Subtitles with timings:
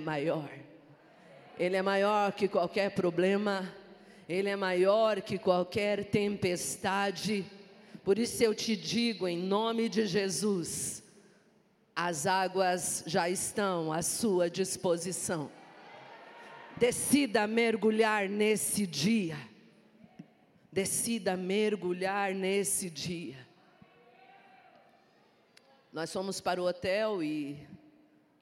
[0.00, 0.50] é maior.
[1.58, 3.70] Ele é maior que qualquer problema,
[4.26, 7.44] ele é maior que qualquer tempestade.
[8.02, 11.02] Por isso eu te digo, em nome de Jesus,
[11.94, 15.50] as águas já estão à sua disposição.
[16.78, 19.36] Decida mergulhar nesse dia.
[20.72, 23.36] Decida mergulhar nesse dia.
[25.92, 27.68] Nós fomos para o hotel e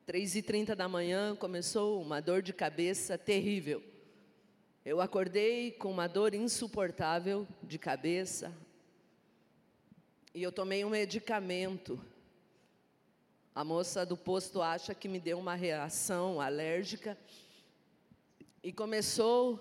[0.08, 3.82] três e trinta da manhã começou uma dor de cabeça terrível.
[4.82, 8.50] Eu acordei com uma dor insuportável de cabeça
[10.34, 12.02] e eu tomei um medicamento.
[13.54, 17.14] A moça do posto acha que me deu uma reação alérgica
[18.62, 19.60] e começou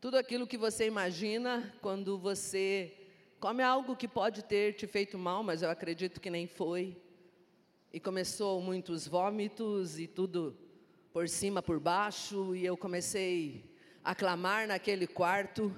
[0.00, 2.96] tudo aquilo que você imagina quando você
[3.40, 6.96] come algo que pode ter te feito mal, mas eu acredito que nem foi.
[7.96, 10.54] E começou muitos vômitos e tudo
[11.14, 13.64] por cima, por baixo, e eu comecei
[14.04, 15.74] a clamar naquele quarto.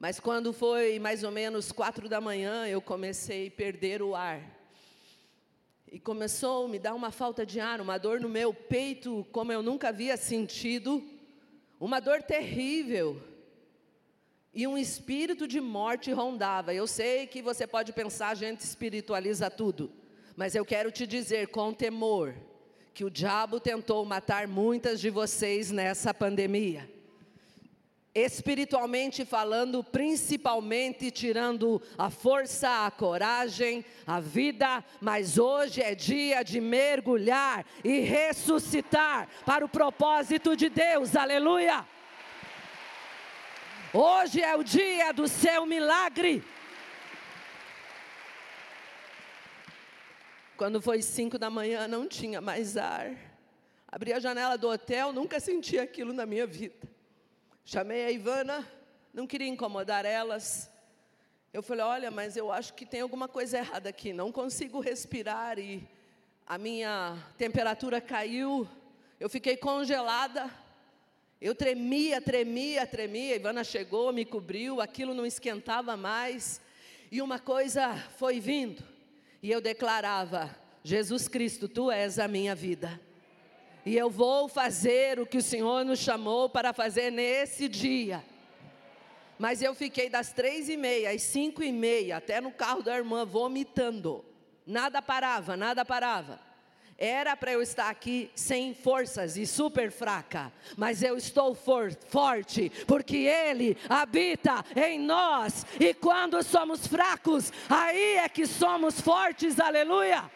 [0.00, 4.42] Mas quando foi mais ou menos quatro da manhã, eu comecei a perder o ar.
[5.92, 9.52] E começou a me dar uma falta de ar, uma dor no meu peito, como
[9.52, 11.00] eu nunca havia sentido,
[11.78, 13.22] uma dor terrível.
[14.52, 16.74] E um espírito de morte rondava.
[16.74, 20.04] Eu sei que você pode pensar, a gente espiritualiza tudo.
[20.36, 22.34] Mas eu quero te dizer com temor
[22.92, 26.90] que o diabo tentou matar muitas de vocês nessa pandemia.
[28.14, 36.60] Espiritualmente falando, principalmente tirando a força, a coragem, a vida, mas hoje é dia de
[36.60, 41.84] mergulhar e ressuscitar para o propósito de Deus, aleluia!
[43.92, 46.42] Hoje é o dia do seu milagre.
[50.56, 53.14] Quando foi cinco da manhã, não tinha mais ar.
[53.86, 56.88] Abri a janela do hotel, nunca senti aquilo na minha vida.
[57.62, 58.66] Chamei a Ivana,
[59.12, 60.70] não queria incomodar elas.
[61.52, 65.58] Eu falei: olha, mas eu acho que tem alguma coisa errada aqui, não consigo respirar
[65.58, 65.86] e
[66.46, 68.66] a minha temperatura caiu,
[69.20, 70.50] eu fiquei congelada.
[71.38, 73.34] Eu tremia, tremia, tremia.
[73.34, 76.62] A Ivana chegou, me cobriu, aquilo não esquentava mais.
[77.12, 78.95] E uma coisa foi vindo.
[79.46, 80.50] E eu declarava:
[80.82, 83.00] Jesus Cristo, tu és a minha vida.
[83.84, 88.24] E eu vou fazer o que o Senhor nos chamou para fazer nesse dia.
[89.38, 92.96] Mas eu fiquei das três e meia às cinco e meia, até no carro da
[92.96, 94.24] irmã, vomitando.
[94.66, 96.40] Nada parava, nada parava.
[96.98, 102.70] Era para eu estar aqui sem forças e super fraca, mas eu estou for, forte,
[102.86, 110.30] porque Ele habita em nós, e quando somos fracos, aí é que somos fortes, aleluia.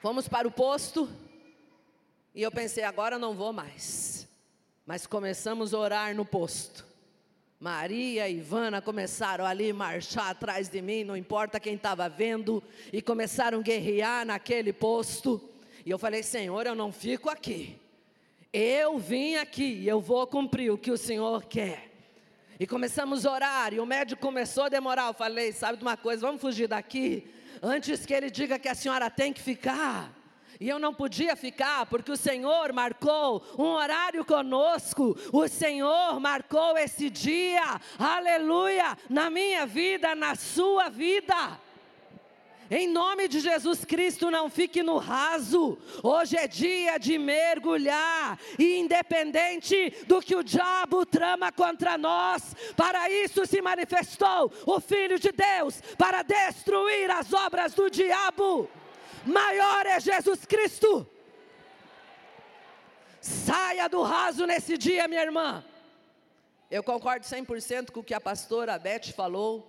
[0.00, 1.06] Fomos para o posto,
[2.34, 4.26] e eu pensei, agora não vou mais,
[4.86, 6.91] mas começamos a orar no posto.
[7.62, 12.60] Maria e Ivana começaram ali a marchar atrás de mim, não importa quem estava vendo,
[12.92, 15.40] e começaram a guerrear naquele posto.
[15.86, 17.78] E eu falei: Senhor, eu não fico aqui.
[18.52, 21.88] Eu vim aqui, eu vou cumprir o que o Senhor quer.
[22.58, 25.06] E começamos a orar, e o médico começou a demorar.
[25.06, 28.74] Eu falei: Sabe de uma coisa, vamos fugir daqui, antes que ele diga que a
[28.74, 30.12] senhora tem que ficar.
[30.60, 36.76] E eu não podia ficar, porque o Senhor marcou um horário conosco, o Senhor marcou
[36.76, 41.60] esse dia, aleluia, na minha vida, na sua vida.
[42.74, 45.76] Em nome de Jesus Cristo, não fique no raso.
[46.02, 53.10] Hoje é dia de mergulhar, e independente do que o diabo trama contra nós, para
[53.10, 58.70] isso se manifestou o Filho de Deus para destruir as obras do diabo
[59.26, 61.06] maior é Jesus Cristo.
[63.20, 65.64] Saia do raso nesse dia, minha irmã.
[66.70, 69.68] Eu concordo 100% com o que a pastora Beth falou.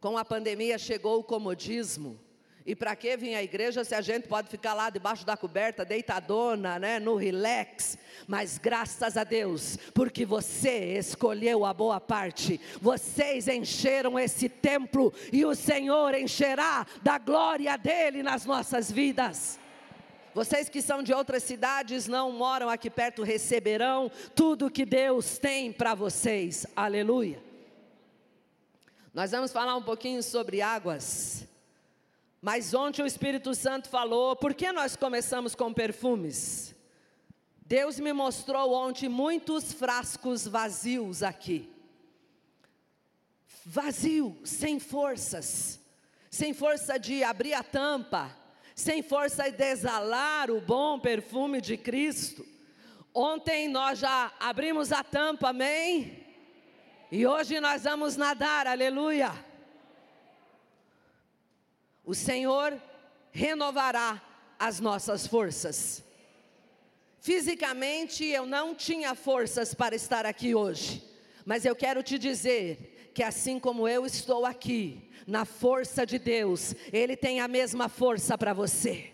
[0.00, 2.20] Com a pandemia chegou o comodismo.
[2.66, 5.84] E para que vir à igreja se a gente pode ficar lá debaixo da coberta,
[5.84, 7.96] deitadona, né, no relax?
[8.26, 12.60] Mas graças a Deus, porque você escolheu a boa parte.
[12.80, 19.58] Vocês encheram esse templo e o Senhor encherá da glória dele nas nossas vidas.
[20.34, 25.72] Vocês que são de outras cidades, não moram aqui perto, receberão tudo que Deus tem
[25.72, 26.66] para vocês.
[26.76, 27.42] Aleluia.
[29.12, 31.49] Nós vamos falar um pouquinho sobre águas.
[32.40, 36.74] Mas ontem o Espírito Santo falou, por que nós começamos com perfumes?
[37.66, 41.70] Deus me mostrou ontem muitos frascos vazios aqui.
[43.64, 45.78] Vazio, sem forças,
[46.30, 48.34] sem força de abrir a tampa,
[48.74, 52.44] sem força de exalar o bom perfume de Cristo.
[53.12, 56.26] Ontem nós já abrimos a tampa, amém?
[57.12, 59.49] E hoje nós vamos nadar, aleluia.
[62.10, 62.76] O Senhor
[63.30, 64.20] renovará
[64.58, 66.02] as nossas forças.
[67.20, 71.04] Fisicamente eu não tinha forças para estar aqui hoje,
[71.46, 76.74] mas eu quero te dizer que assim como eu estou aqui, na força de Deus,
[76.92, 79.12] Ele tem a mesma força para você.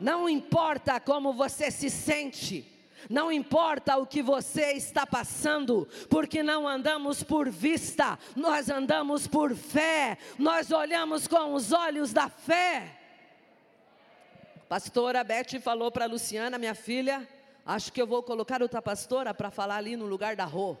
[0.00, 2.64] Não importa como você se sente,
[3.08, 9.54] não importa o que você está passando, porque não andamos por vista, nós andamos por
[9.54, 12.98] fé, nós olhamos com os olhos da fé.
[14.68, 17.26] Pastora Beth falou para Luciana, minha filha,
[17.64, 20.76] acho que eu vou colocar outra pastora para falar ali no lugar da Rô.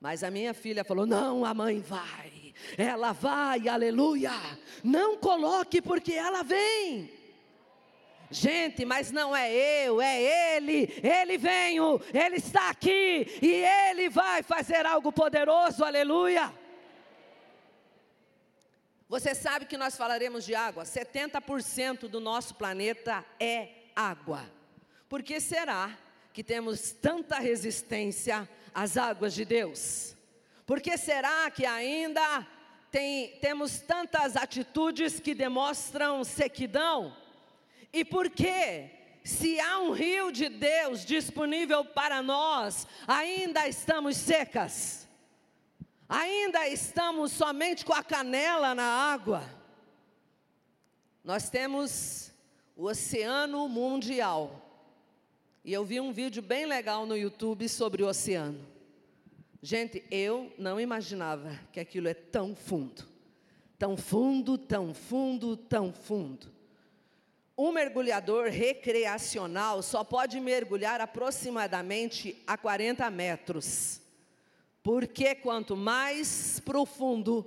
[0.00, 4.32] Mas a minha filha falou: não, a mãe vai, ela vai, aleluia.
[4.82, 7.19] Não coloque, porque ela vem.
[8.30, 14.40] Gente, mas não é eu, é Ele, Ele veio, Ele está aqui e Ele vai
[14.42, 16.54] fazer algo poderoso, aleluia.
[19.08, 24.48] Você sabe que nós falaremos de água, 70% do nosso planeta é água.
[25.08, 25.98] Por que será
[26.32, 30.14] que temos tanta resistência às águas de Deus?
[30.64, 32.46] Por que será que ainda
[32.92, 37.16] tem, temos tantas atitudes que demonstram sequidão?
[37.92, 38.90] E por que,
[39.24, 45.08] se há um rio de Deus disponível para nós, ainda estamos secas?
[46.08, 49.42] Ainda estamos somente com a canela na água?
[51.22, 52.32] Nós temos
[52.74, 54.66] o Oceano Mundial.
[55.64, 58.66] E eu vi um vídeo bem legal no YouTube sobre o oceano.
[59.62, 63.06] Gente, eu não imaginava que aquilo é tão fundo.
[63.78, 66.50] Tão fundo, tão fundo, tão fundo.
[67.62, 74.00] Um mergulhador recreacional só pode mergulhar aproximadamente a 40 metros.
[74.82, 77.46] Porque quanto mais profundo,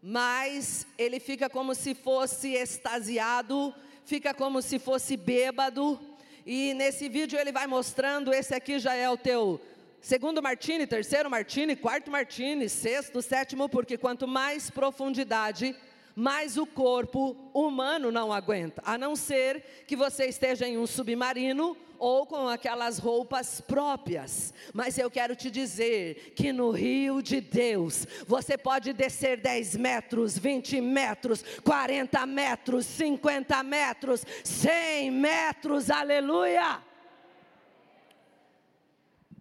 [0.00, 3.74] mais ele fica como se fosse extasiado,
[4.06, 6.00] fica como se fosse bêbado.
[6.46, 9.60] E nesse vídeo ele vai mostrando: esse aqui já é o teu
[10.00, 15.76] segundo martini, terceiro martini, quarto martini, sexto, sétimo, porque quanto mais profundidade,
[16.14, 21.76] mas o corpo humano não aguenta, a não ser que você esteja em um submarino
[21.98, 24.52] ou com aquelas roupas próprias.
[24.72, 30.38] Mas eu quero te dizer que no rio de Deus, você pode descer 10 metros,
[30.38, 36.82] 20 metros, 40 metros, 50 metros, 100 metros, aleluia!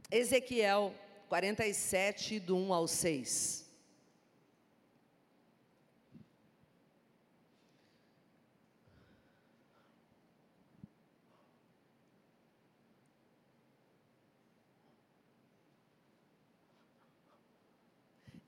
[0.10, 0.94] Ezequiel
[1.28, 3.63] 47, do 1 ao 6.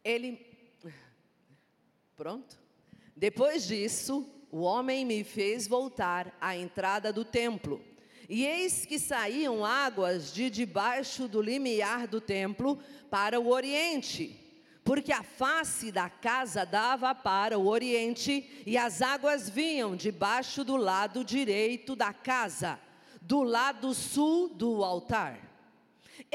[0.05, 0.39] Ele.
[2.15, 2.57] Pronto?
[3.15, 7.83] Depois disso, o homem me fez voltar à entrada do templo.
[8.29, 12.79] E eis que saíam águas de debaixo do limiar do templo
[13.09, 14.39] para o oriente,
[14.83, 20.75] porque a face da casa dava para o oriente, e as águas vinham debaixo do
[20.75, 22.79] lado direito da casa,
[23.21, 25.44] do lado sul do altar.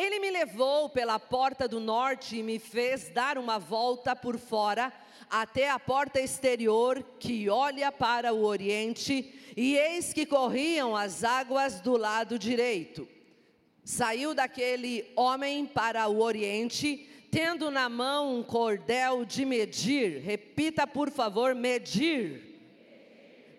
[0.01, 4.91] Ele me levou pela porta do norte e me fez dar uma volta por fora
[5.29, 11.83] até a porta exterior que olha para o oriente, e eis que corriam as águas
[11.83, 13.07] do lado direito.
[13.85, 20.23] Saiu daquele homem para o oriente, tendo na mão um cordel de medir.
[20.23, 22.50] Repita, por favor, medir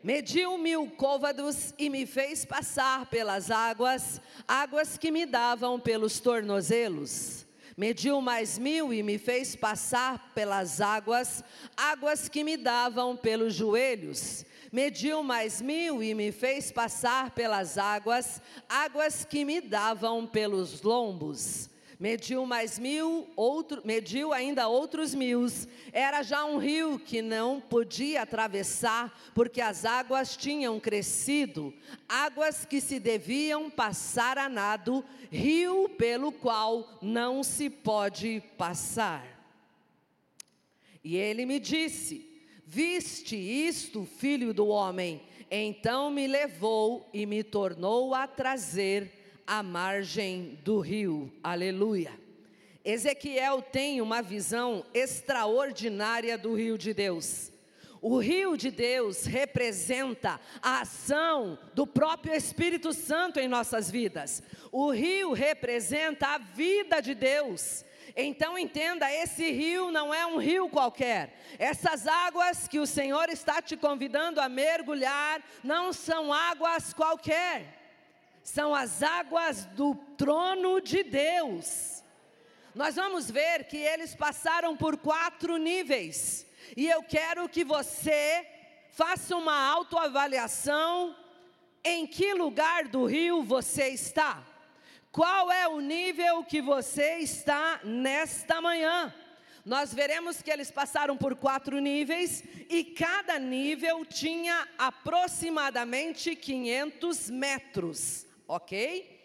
[0.04, 7.46] mediu mil côvados e me fez passar pelas águas, águas que me davam pelos tornozelos.
[7.78, 11.44] Mediu mais mil e me fez passar pelas águas,
[11.76, 14.46] águas que me davam pelos joelhos.
[14.72, 21.71] Mediu mais mil e me fez passar pelas águas, águas que me davam pelos lombos
[22.02, 25.46] mediu mais mil, outro, mediu ainda outros mil.
[25.94, 31.72] Era já um rio que não podia atravessar, porque as águas tinham crescido,
[32.10, 39.24] águas que se deviam passar a nado, rio pelo qual não se pode passar.
[41.04, 42.28] E ele me disse:
[42.66, 45.22] Viste isto, filho do homem?
[45.52, 51.32] Então me levou e me tornou a trazer à margem do rio.
[51.44, 52.12] Aleluia.
[52.84, 57.52] Ezequiel tem uma visão extraordinária do rio de Deus.
[58.02, 64.42] O rio de Deus representa a ação do próprio Espírito Santo em nossas vidas.
[64.72, 67.86] O rio representa a vida de Deus.
[68.16, 71.38] Então entenda, esse rio não é um rio qualquer.
[71.60, 77.81] Essas águas que o Senhor está te convidando a mergulhar não são águas qualquer.
[78.44, 82.04] São as águas do trono de Deus.
[82.74, 86.46] Nós vamos ver que eles passaram por quatro níveis.
[86.76, 88.48] E eu quero que você
[88.92, 91.16] faça uma autoavaliação
[91.84, 94.42] em que lugar do rio você está.
[95.12, 99.14] Qual é o nível que você está nesta manhã?
[99.66, 108.26] Nós veremos que eles passaram por quatro níveis e cada nível tinha aproximadamente 500 metros,
[108.48, 109.20] ok?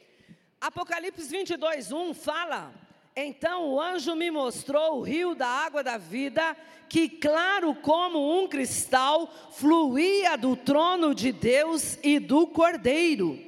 [0.60, 2.86] Apocalipse 22, 1 fala
[3.18, 6.54] então o anjo me mostrou o rio da água da vida,
[6.86, 13.40] que claro como um cristal, fluía do trono de Deus e do Cordeiro.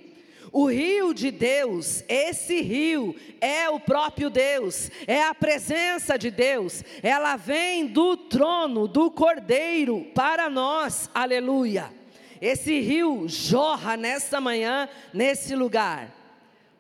[0.50, 6.82] O rio de Deus, esse rio é o próprio Deus, é a presença de Deus,
[7.02, 11.97] ela vem do trono do Cordeiro para nós, aleluia.
[12.40, 16.14] Esse rio jorra nessa manhã, nesse lugar.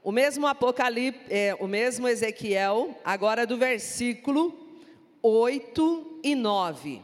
[0.02, 4.56] O mesmo Apocalipse, é, o mesmo Ezequiel, agora do versículo
[5.22, 7.02] 8 e 9.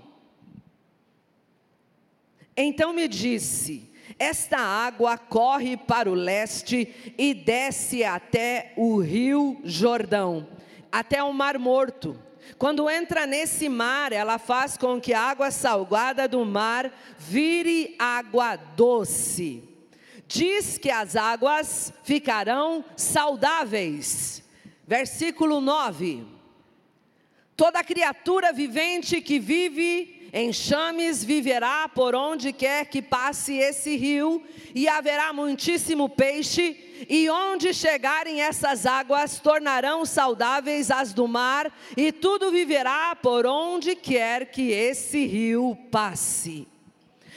[2.57, 10.47] Então me disse: Esta água corre para o leste e desce até o rio Jordão,
[10.91, 12.24] até o Mar Morto.
[12.59, 18.57] Quando entra nesse mar, ela faz com que a água salgada do mar vire água
[18.57, 19.75] doce
[20.27, 24.43] diz que as águas ficarão saudáveis.
[24.87, 26.25] Versículo 9:
[27.57, 34.43] Toda criatura vivente que vive em chames viverá por onde quer que passe esse rio,
[34.75, 42.13] e haverá muitíssimo peixe, e onde chegarem essas águas tornarão saudáveis as do mar, e
[42.13, 46.69] tudo viverá por onde quer que esse rio passe.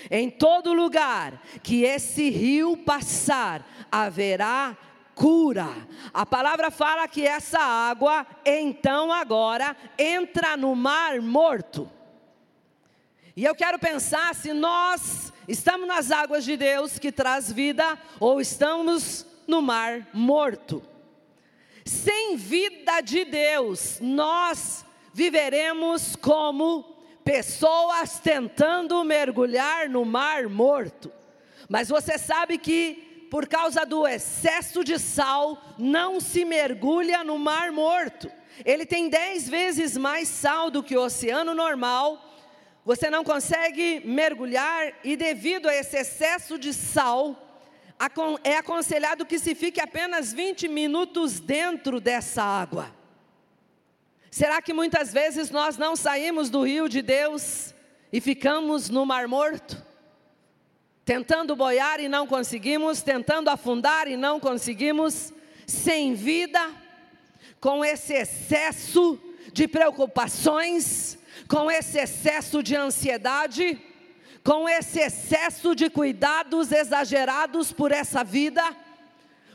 [0.09, 4.77] Em todo lugar que esse rio passar, haverá
[5.13, 5.67] cura.
[6.13, 11.91] A palavra fala que essa água, então agora, entra no mar morto.
[13.35, 18.41] E eu quero pensar se nós estamos nas águas de Deus que traz vida ou
[18.41, 20.83] estamos no mar morto.
[21.85, 26.83] Sem vida de Deus, nós viveremos como
[27.23, 31.11] pessoas tentando mergulhar no mar morto.
[31.69, 37.71] Mas você sabe que por causa do excesso de sal, não se mergulha no mar
[37.71, 38.31] morto.
[38.65, 42.23] Ele tem dez vezes mais sal do que o oceano normal.
[42.85, 47.46] Você não consegue mergulhar, e devido a esse excesso de sal,
[48.43, 52.95] é aconselhado que se fique apenas 20 minutos dentro dessa água.
[54.29, 57.73] Será que muitas vezes nós não saímos do rio de Deus
[58.13, 59.83] e ficamos no mar morto?
[61.03, 65.33] Tentando boiar e não conseguimos, tentando afundar e não conseguimos,
[65.65, 66.69] sem vida,
[67.59, 69.19] com esse excesso
[69.51, 73.81] de preocupações, com esse excesso de ansiedade,
[74.47, 78.63] com esse excesso de cuidados exagerados por essa vida,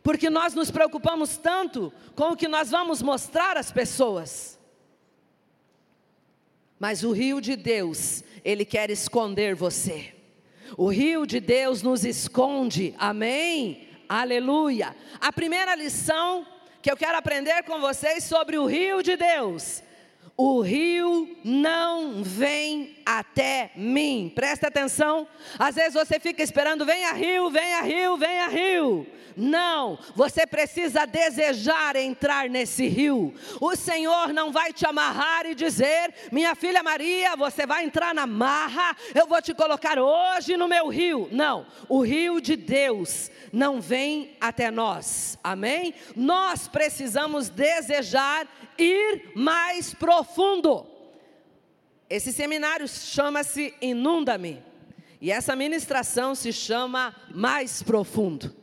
[0.03, 4.59] porque nós nos preocupamos tanto com o que nós vamos mostrar às pessoas.
[6.79, 10.15] Mas o rio de Deus, ele quer esconder você.
[10.77, 12.95] O rio de Deus nos esconde.
[12.99, 13.89] Amém?
[14.07, 14.95] Aleluia.
[15.19, 16.47] A primeira lição
[16.83, 19.83] que eu quero aprender com vocês sobre o rio de Deus.
[20.37, 24.31] O rio não vem até mim.
[24.35, 25.27] Presta atenção.
[25.59, 29.07] Às vezes você fica esperando, venha rio, venha rio, venha rio.
[29.37, 33.35] Não, você precisa desejar entrar nesse rio.
[33.61, 38.27] O Senhor não vai te amarrar e dizer: Minha filha Maria, você vai entrar na
[38.27, 41.29] marra, eu vou te colocar hoje no meu rio.
[41.33, 45.95] Não, o rio de Deus não vem até nós, amém?
[46.15, 48.47] Nós precisamos desejar
[48.79, 50.92] ir mais profundo.
[52.13, 54.63] Esse seminário chama-se Inunda-me.
[55.19, 58.55] E essa ministração se chama Mais Profundo.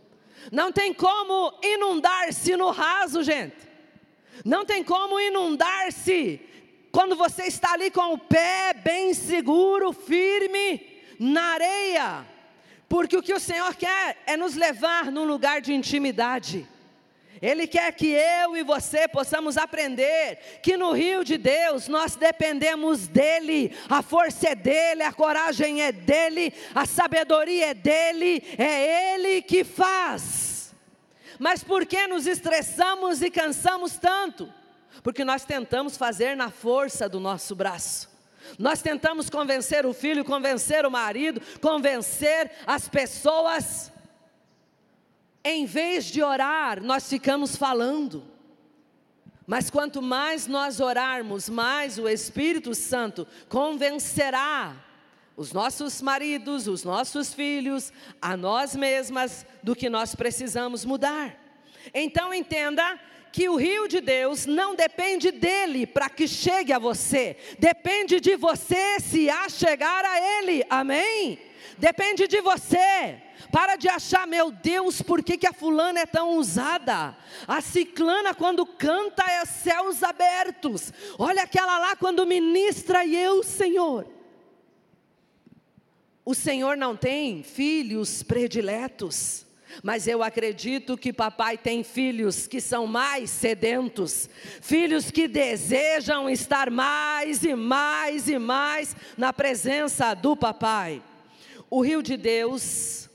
[0.52, 3.58] Não tem como inundar-se no raso, gente.
[4.46, 6.40] Não tem como inundar-se
[6.92, 12.28] quando você está ali com o pé bem seguro, firme na areia.
[12.88, 16.68] Porque o que o Senhor quer é nos levar num lugar de intimidade.
[17.42, 23.08] Ele quer que eu e você possamos aprender que no rio de Deus nós dependemos
[23.08, 29.42] dEle, a força é dEle, a coragem é dEle, a sabedoria é dEle, é Ele
[29.42, 30.76] que faz.
[31.40, 34.52] Mas por que nos estressamos e cansamos tanto?
[35.02, 38.10] Porque nós tentamos fazer na força do nosso braço.
[38.58, 43.92] Nós tentamos convencer o filho, convencer o marido, convencer as pessoas
[45.44, 48.24] em vez de orar, nós ficamos falando.
[49.48, 54.76] Mas quanto mais nós orarmos, mais o Espírito Santo convencerá
[55.36, 57.92] os nossos maridos, os nossos filhos,
[58.22, 61.36] a nós mesmas do que nós precisamos mudar.
[61.94, 63.00] Então entenda
[63.32, 68.36] que o rio de Deus não depende dele para que chegue a você, depende de
[68.36, 70.64] você se a chegar a ele.
[70.70, 71.40] Amém?
[71.78, 73.29] Depende de você.
[73.52, 77.18] Para de achar, meu Deus, por que, que a fulana é tão usada?
[77.48, 80.94] A ciclana, quando canta, é céus abertos.
[81.18, 84.08] Olha aquela lá, quando ministra, e eu, Senhor.
[86.24, 89.48] O Senhor não tem filhos prediletos.
[89.84, 94.30] Mas eu acredito que papai tem filhos que são mais sedentos,
[94.62, 101.02] filhos que desejam estar mais e mais e mais na presença do papai.
[101.70, 103.09] O rio de Deus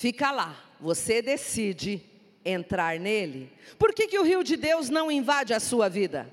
[0.00, 2.02] fica lá, você decide
[2.42, 3.52] entrar nele.
[3.78, 6.26] Por que, que o rio de Deus não invade a sua vida?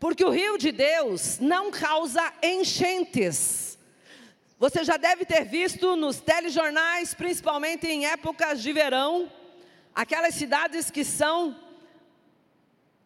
[0.00, 3.78] Porque o rio de Deus não causa enchentes.
[4.58, 9.30] Você já deve ter visto nos telejornais, principalmente em épocas de verão,
[9.94, 11.56] aquelas cidades que são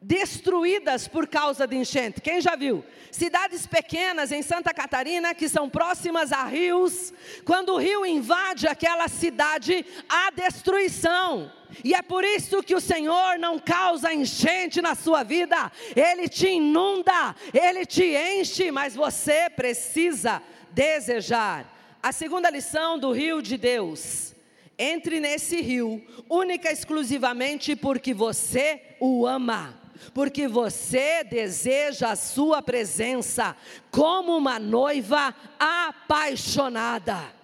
[0.00, 2.20] destruídas por causa de enchente.
[2.20, 2.82] Quem já viu?
[3.10, 7.12] Cidades pequenas em Santa Catarina que são próximas a rios,
[7.44, 11.52] quando o rio invade aquela cidade, há destruição.
[11.84, 16.48] E é por isso que o Senhor não causa enchente na sua vida, Ele te
[16.48, 21.76] inunda, Ele te enche, mas você precisa desejar.
[22.02, 24.34] A segunda lição do rio de Deus:
[24.78, 29.79] entre nesse rio, única exclusivamente porque você o ama
[30.12, 33.56] porque você deseja a sua presença
[33.90, 37.40] como uma noiva apaixonada.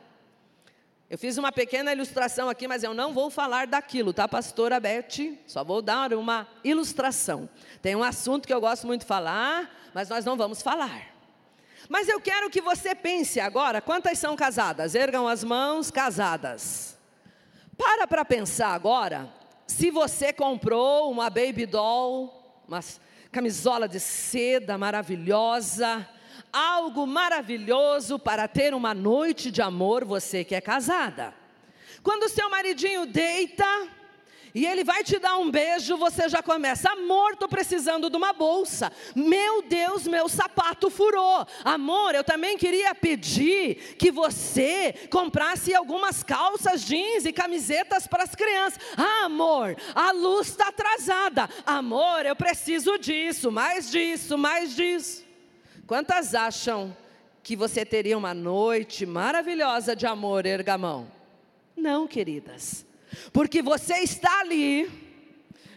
[1.08, 5.38] Eu fiz uma pequena ilustração aqui, mas eu não vou falar daquilo, tá, pastora Beth?
[5.46, 7.48] Só vou dar uma ilustração.
[7.80, 11.14] Tem um assunto que eu gosto muito de falar, mas nós não vamos falar.
[11.88, 14.96] Mas eu quero que você pense agora, quantas são casadas?
[14.96, 16.98] Ergam as mãos, casadas.
[17.78, 19.32] Para para pensar agora,
[19.66, 22.80] se você comprou uma baby doll uma
[23.30, 26.08] camisola de seda maravilhosa,
[26.52, 31.34] algo maravilhoso para ter uma noite de amor, você que é casada.
[32.02, 33.66] Quando seu maridinho deita,
[34.56, 38.32] e ele vai te dar um beijo, você já começa, amor, estou precisando de uma
[38.32, 38.90] bolsa.
[39.14, 41.46] Meu Deus, meu sapato furou.
[41.62, 48.34] Amor, eu também queria pedir que você comprasse algumas calças jeans e camisetas para as
[48.34, 48.80] crianças.
[48.96, 51.50] Ah, amor, a luz está atrasada.
[51.66, 55.22] Amor, eu preciso disso, mais disso, mais disso.
[55.86, 56.96] Quantas acham
[57.42, 61.12] que você teria uma noite maravilhosa de amor, ergamão?
[61.76, 62.85] Não, queridas
[63.32, 64.90] porque você está ali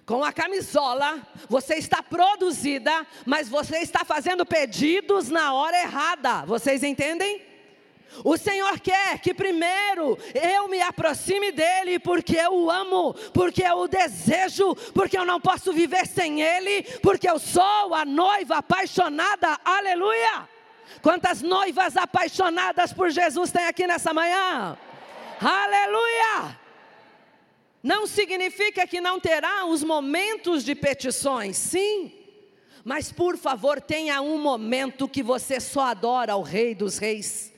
[0.06, 6.46] com a camisola, você está produzida, mas você está fazendo pedidos na hora errada.
[6.46, 7.50] Vocês entendem?
[8.24, 13.78] O Senhor quer que primeiro eu me aproxime dEle, porque eu o amo, porque eu
[13.78, 19.60] o desejo, porque eu não posso viver sem Ele, porque eu sou a noiva apaixonada,
[19.64, 20.50] aleluia!
[21.02, 24.78] Quantas noivas apaixonadas por Jesus tem aqui nessa manhã?
[25.40, 26.58] Aleluia!
[27.82, 32.12] Não significa que não terá os momentos de petições, sim.
[32.84, 37.54] Mas por favor, tenha um momento que você só adora ao Rei dos Reis.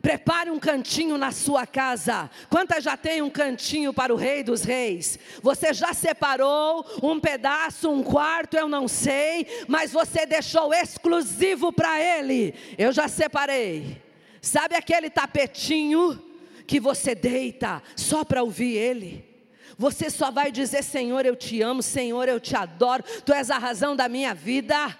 [0.00, 2.30] Prepare um cantinho na sua casa.
[2.50, 5.18] Quantas já tem um cantinho para o Rei dos Reis?
[5.40, 11.98] Você já separou um pedaço, um quarto, eu não sei, mas você deixou exclusivo para
[11.98, 12.54] Ele.
[12.76, 14.02] Eu já separei.
[14.42, 16.22] Sabe aquele tapetinho
[16.66, 19.33] que você deita só para ouvir Ele?
[19.78, 23.58] Você só vai dizer: Senhor, eu te amo, Senhor, eu te adoro, tu és a
[23.58, 24.96] razão da minha vida.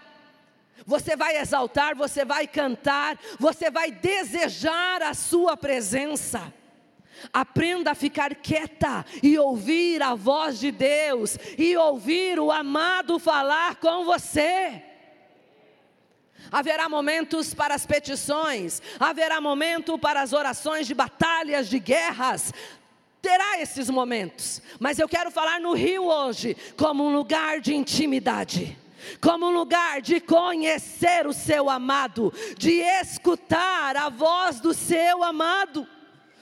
[0.86, 6.52] Você vai exaltar, você vai cantar, você vai desejar a sua presença.
[7.32, 13.76] Aprenda a ficar quieta e ouvir a voz de Deus e ouvir o amado falar
[13.76, 14.82] com você.
[16.52, 22.52] Haverá momentos para as petições, haverá momento para as orações de batalhas, de guerras,
[23.24, 28.76] terá esses momentos, mas eu quero falar no rio hoje como um lugar de intimidade
[29.20, 35.86] como um lugar de conhecer o seu amado, de escutar a voz do seu amado.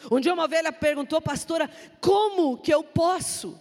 [0.09, 1.69] Um dia uma ovelha perguntou, pastora,
[2.01, 3.59] como que eu posso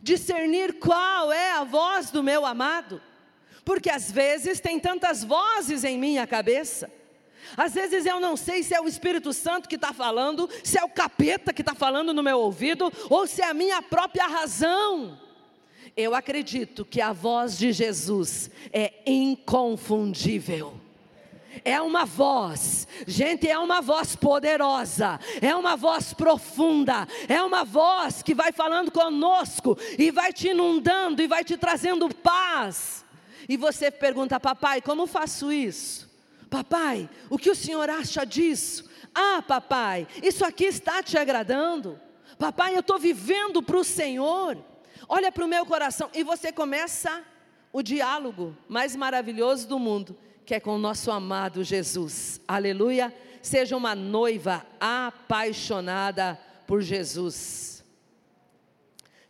[0.00, 3.02] discernir qual é a voz do meu amado?
[3.64, 6.88] Porque às vezes tem tantas vozes em minha cabeça.
[7.56, 10.84] Às vezes eu não sei se é o Espírito Santo que está falando, se é
[10.84, 15.18] o capeta que está falando no meu ouvido, ou se é a minha própria razão.
[15.96, 20.78] Eu acredito que a voz de Jesus é inconfundível.
[21.64, 28.22] É uma voz, gente, é uma voz poderosa, é uma voz profunda, é uma voz
[28.22, 33.04] que vai falando conosco e vai te inundando e vai te trazendo paz.
[33.48, 36.07] E você pergunta, papai, como faço isso?
[36.50, 38.88] Papai, o que o senhor acha disso?
[39.14, 42.00] Ah, papai, isso aqui está te agradando?
[42.38, 44.56] Papai, eu estou vivendo para o Senhor
[45.08, 47.22] olha para o meu coração e você começa
[47.72, 52.40] o diálogo mais maravilhoso do mundo, que é com o nosso amado Jesus.
[52.46, 53.14] Aleluia.
[53.42, 57.84] Seja uma noiva apaixonada por Jesus.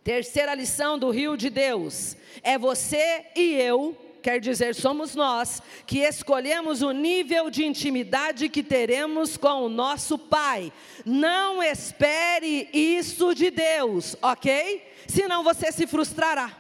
[0.02, 5.98] Terceira lição do rio de Deus é você e eu quer dizer, somos nós que
[5.98, 10.72] escolhemos o nível de intimidade que teremos com o nosso Pai.
[11.04, 14.86] Não espere isso de Deus, ok?
[15.06, 16.52] Senão você se frustrará.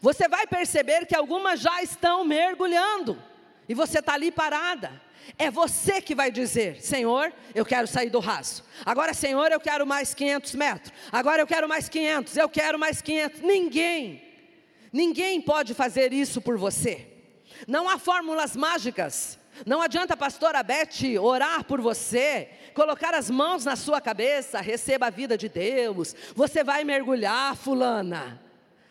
[0.00, 3.22] Você vai perceber que algumas já estão mergulhando
[3.68, 5.00] e você está ali parada.
[5.38, 8.64] É você que vai dizer: Senhor, eu quero sair do raso.
[8.84, 10.92] Agora, Senhor, eu quero mais 500 metros.
[11.10, 12.36] Agora, eu quero mais 500.
[12.36, 13.40] Eu quero mais 500.
[13.40, 14.25] Ninguém
[14.92, 17.06] Ninguém pode fazer isso por você.
[17.66, 19.38] Não há fórmulas mágicas.
[19.64, 25.06] Não adianta a pastora Beth orar por você, colocar as mãos na sua cabeça, receba
[25.06, 26.14] a vida de Deus.
[26.34, 28.40] Você vai mergulhar, fulana.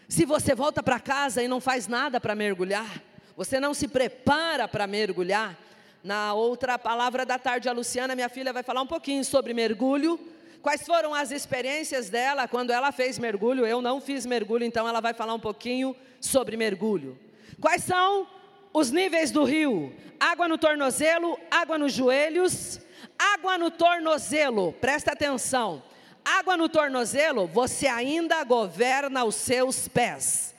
[0.08, 3.01] Se você volta para casa e não faz nada para mergulhar,
[3.36, 5.58] você não se prepara para mergulhar.
[6.03, 10.19] Na outra palavra da tarde, a Luciana, minha filha, vai falar um pouquinho sobre mergulho
[10.65, 13.67] Quais foram as experiências dela quando ela fez mergulho?
[13.67, 17.19] Eu não fiz mergulho, então ela vai falar um pouquinho sobre mergulho.
[17.62, 18.28] Quais são
[18.73, 19.93] os níveis do rio?
[20.19, 22.80] Água no tornozelo, água nos joelhos,
[23.15, 25.84] água no tornozelo, presta atenção.
[26.25, 30.55] Água no tornozelo, você ainda governa os seus pés.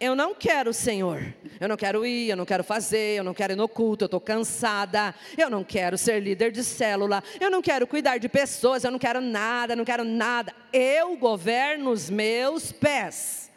[0.00, 1.34] Eu não quero, Senhor.
[1.58, 4.06] Eu não quero ir, eu não quero fazer, eu não quero ir no culto, eu
[4.06, 5.12] estou cansada.
[5.36, 8.98] Eu não quero ser líder de célula, eu não quero cuidar de pessoas, eu não
[8.98, 10.54] quero nada, não quero nada.
[10.72, 13.50] Eu governo os meus pés.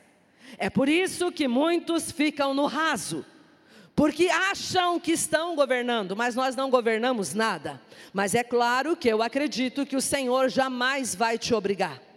[0.57, 3.25] É por isso que muitos ficam no raso,
[3.95, 7.79] porque acham que estão governando, mas nós não governamos nada.
[8.11, 12.10] Mas é claro que eu acredito que o Senhor jamais vai te obrigar.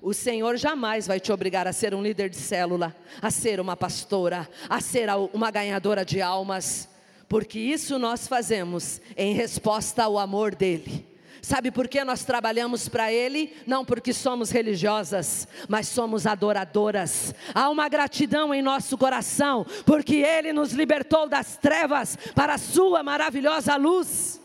[0.00, 3.76] O Senhor jamais vai te obrigar a ser um líder de célula, a ser uma
[3.76, 6.88] pastora, a ser uma ganhadora de almas,
[7.28, 11.04] porque isso nós fazemos em resposta ao amor dEle.
[11.42, 13.54] Sabe por que nós trabalhamos para Ele?
[13.66, 17.32] Não porque somos religiosas, mas somos adoradoras.
[17.54, 23.02] Há uma gratidão em nosso coração, porque Ele nos libertou das trevas para a Sua
[23.04, 24.40] maravilhosa luz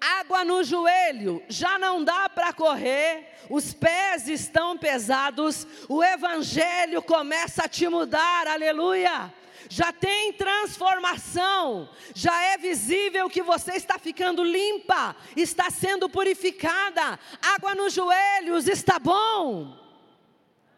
[0.00, 7.64] água no joelho, já não dá para correr, os pés estão pesados, o evangelho começa
[7.64, 9.32] a te mudar, aleluia.
[9.70, 17.18] Já tem transformação, já é visível que você está ficando limpa, está sendo purificada.
[17.42, 19.76] Água nos joelhos, está bom.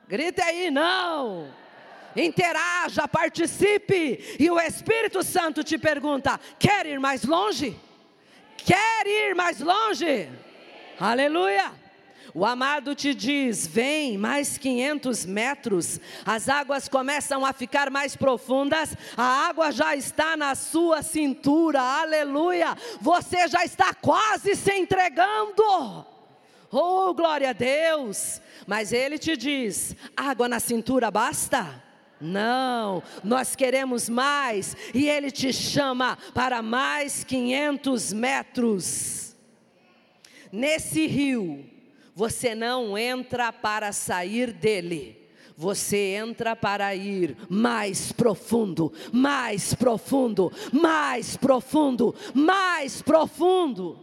[0.09, 1.61] Grite aí, não
[2.17, 7.79] interaja, participe, e o Espírito Santo te pergunta: quer ir mais longe?
[8.71, 10.31] Quer ir mais longe?
[11.01, 11.73] Aleluia!
[12.33, 18.97] O amado te diz: vem mais 500 metros, as águas começam a ficar mais profundas,
[19.17, 22.77] a água já está na sua cintura, aleluia!
[23.01, 26.07] Você já está quase se entregando.
[26.71, 28.41] Oh, glória a Deus!
[28.69, 31.90] Mas ele te diz: água na cintura basta?
[32.21, 39.37] Não, nós queremos mais, e Ele te chama para mais 500 metros.
[40.53, 41.65] Nesse rio,
[42.15, 45.17] você não entra para sair dele,
[45.57, 53.99] você entra para ir mais profundo, mais profundo, mais profundo, mais profundo.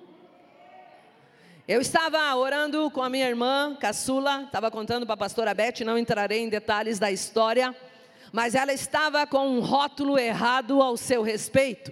[1.68, 5.98] Eu estava orando com a minha irmã, caçula, estava contando para a pastora Beth, não
[5.98, 7.76] entrarei em detalhes da história
[8.32, 11.92] mas ela estava com um rótulo errado ao seu respeito.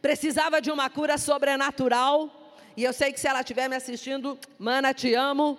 [0.00, 2.30] Precisava de uma cura sobrenatural,
[2.76, 5.58] e eu sei que se ela estiver me assistindo, mana, te amo,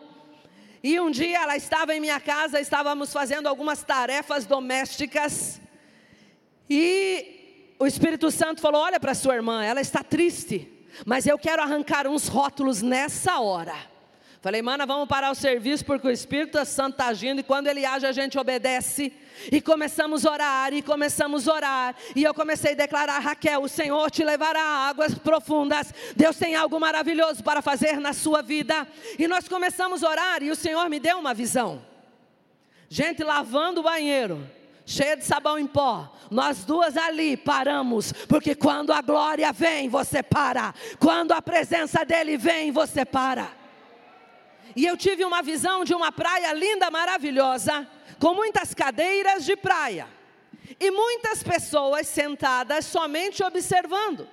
[0.82, 5.60] E um dia ela estava em minha casa, estávamos fazendo algumas tarefas domésticas.
[6.70, 10.72] E o Espírito Santo falou: Olha para sua irmã, ela está triste,
[11.06, 13.76] mas eu quero arrancar uns rótulos nessa hora.
[14.42, 17.86] Falei, mana, vamos parar o serviço porque o Espírito Santo está agindo e quando ele
[17.86, 19.12] age a gente obedece.
[19.52, 21.96] E começamos a orar, e começamos a orar.
[22.16, 25.94] E eu comecei a declarar: Raquel, o Senhor te levará a águas profundas.
[26.16, 28.88] Deus tem algo maravilhoso para fazer na sua vida.
[29.18, 31.82] E nós começamos a orar, e o Senhor me deu uma visão.
[32.90, 34.46] Gente lavando o banheiro,
[34.86, 36.14] cheia de sabão em pó.
[36.32, 40.74] Nós duas ali paramos, porque quando a glória vem, você para.
[40.98, 43.59] Quando a presença dele vem, você para.
[44.76, 47.88] E eu tive uma visão de uma praia linda, maravilhosa,
[48.20, 50.08] com muitas cadeiras de praia.
[50.80, 54.28] E muitas pessoas sentadas somente observando,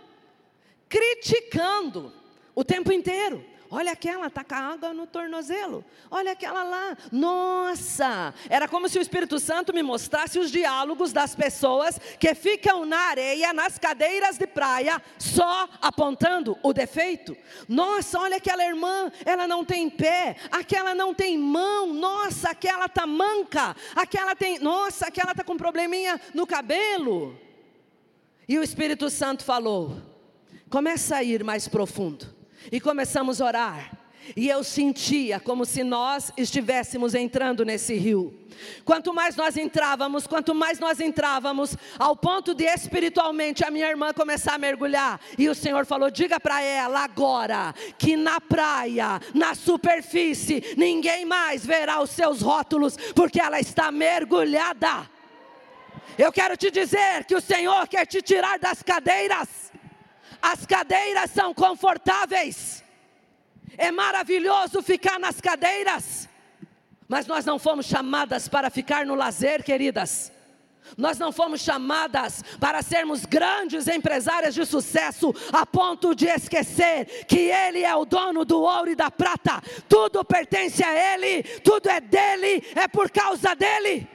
[0.88, 2.12] criticando
[2.54, 3.44] o tempo inteiro.
[3.70, 5.84] Olha aquela, está com a água no tornozelo.
[6.10, 6.96] Olha aquela lá.
[7.10, 8.32] Nossa!
[8.48, 12.98] Era como se o Espírito Santo me mostrasse os diálogos das pessoas que ficam na
[12.98, 17.36] areia, nas cadeiras de praia, só apontando o defeito.
[17.68, 21.92] Nossa, olha aquela irmã, ela não tem pé, aquela não tem mão.
[21.92, 23.74] Nossa, aquela está manca.
[23.94, 27.38] Aquela tem, nossa, aquela está com probleminha no cabelo.
[28.48, 30.00] E o Espírito Santo falou:
[30.70, 32.36] começa a ir mais profundo
[32.70, 34.06] e começamos a orar.
[34.34, 38.34] E eu sentia como se nós estivéssemos entrando nesse rio.
[38.84, 44.12] Quanto mais nós entrávamos, quanto mais nós entrávamos, ao ponto de espiritualmente a minha irmã
[44.12, 45.20] começar a mergulhar.
[45.38, 51.64] E o Senhor falou: diga para ela agora que na praia, na superfície, ninguém mais
[51.64, 55.08] verá os seus rótulos, porque ela está mergulhada.
[56.16, 59.65] Eu quero te dizer que o Senhor quer te tirar das cadeiras
[60.52, 62.84] as cadeiras são confortáveis.
[63.76, 66.28] É maravilhoso ficar nas cadeiras.
[67.08, 70.32] Mas nós não fomos chamadas para ficar no lazer, queridas.
[70.96, 77.50] Nós não fomos chamadas para sermos grandes empresárias de sucesso a ponto de esquecer que
[77.50, 79.60] Ele é o dono do ouro e da prata.
[79.88, 84.08] Tudo pertence a Ele, tudo é dele, é por causa dele.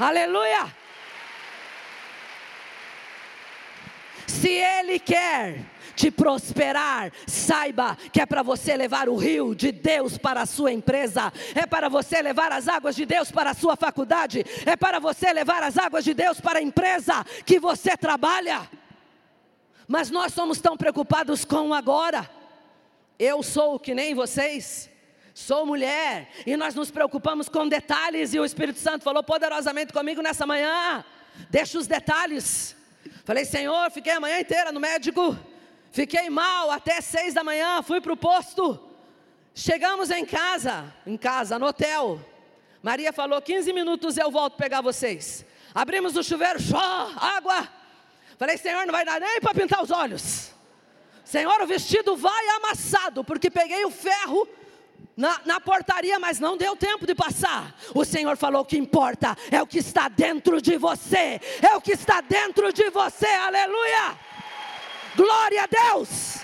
[0.00, 0.83] Aleluia!
[4.26, 10.18] Se Ele quer te prosperar, saiba que é para você levar o rio de Deus
[10.18, 13.76] para a sua empresa, é para você levar as águas de Deus para a sua
[13.76, 18.68] faculdade, é para você levar as águas de Deus para a empresa que você trabalha.
[19.86, 22.28] Mas nós somos tão preocupados com agora.
[23.18, 24.90] Eu sou que nem vocês.
[25.34, 30.22] Sou mulher e nós nos preocupamos com detalhes, e o Espírito Santo falou poderosamente comigo
[30.22, 31.04] nessa manhã.
[31.50, 32.76] Deixa os detalhes,
[33.24, 35.36] Falei, Senhor, fiquei a manhã inteira no médico,
[35.90, 38.78] fiquei mal até seis da manhã, fui para o posto.
[39.54, 42.20] Chegamos em casa, em casa, no hotel.
[42.82, 45.46] Maria falou: 15 minutos eu volto pegar vocês.
[45.74, 47.66] Abrimos o chuveiro, chó, água.
[48.36, 50.52] Falei, Senhor, não vai dar nem para pintar os olhos.
[51.24, 54.46] Senhor, o vestido vai amassado, porque peguei o ferro
[55.16, 57.74] na, na, portaria, mas não deu tempo de passar.
[57.94, 61.80] O Senhor falou: o que importa é o que está dentro de você, é o
[61.80, 64.18] que está dentro de você, aleluia!
[65.16, 66.38] Glória a Deus!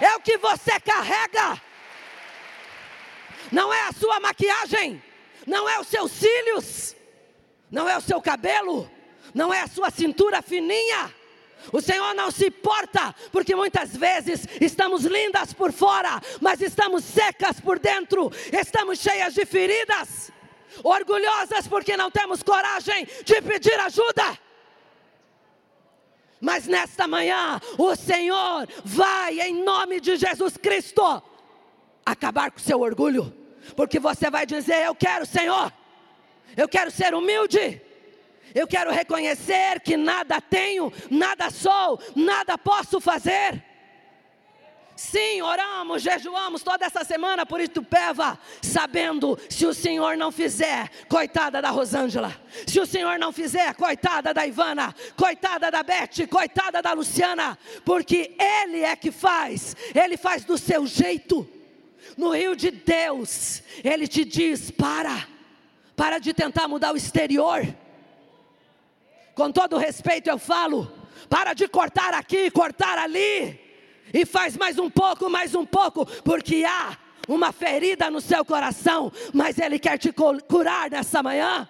[0.00, 1.60] É o que você carrega,
[3.52, 5.02] não é a sua maquiagem,
[5.46, 6.96] não é os seus cílios,
[7.70, 8.90] não é o seu cabelo,
[9.32, 11.21] não é a sua cintura fininha
[11.70, 17.60] o Senhor não se importa, porque muitas vezes estamos lindas por fora, mas estamos secas
[17.60, 20.32] por dentro, estamos cheias de feridas,
[20.82, 24.38] orgulhosas porque não temos coragem de pedir ajuda.
[26.40, 31.22] Mas nesta manhã, o Senhor vai, em nome de Jesus Cristo,
[32.04, 33.32] acabar com o seu orgulho,
[33.76, 35.72] porque você vai dizer: Eu quero, Senhor,
[36.56, 37.80] eu quero ser humilde.
[38.54, 43.62] Eu quero reconhecer que nada tenho, nada sou, nada posso fazer.
[44.94, 51.62] Sim, oramos, jejuamos toda essa semana por Itupeva, sabendo se o Senhor não fizer, coitada
[51.62, 56.92] da Rosângela, se o Senhor não fizer, coitada da Ivana, coitada da Beth, coitada da
[56.92, 61.48] Luciana, porque Ele é que faz, Ele faz do seu jeito.
[62.16, 65.26] No rio de Deus, Ele te diz: para,
[65.96, 67.66] para de tentar mudar o exterior
[69.34, 70.90] com todo respeito eu falo,
[71.28, 73.58] para de cortar aqui, cortar ali,
[74.12, 76.96] e faz mais um pouco, mais um pouco, porque há
[77.28, 81.68] uma ferida no seu coração, mas Ele quer te curar nessa manhã.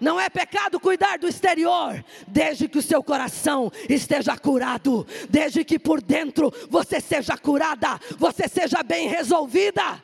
[0.00, 5.78] Não é pecado cuidar do exterior, desde que o seu coração esteja curado, desde que
[5.78, 10.02] por dentro você seja curada, você seja bem resolvida.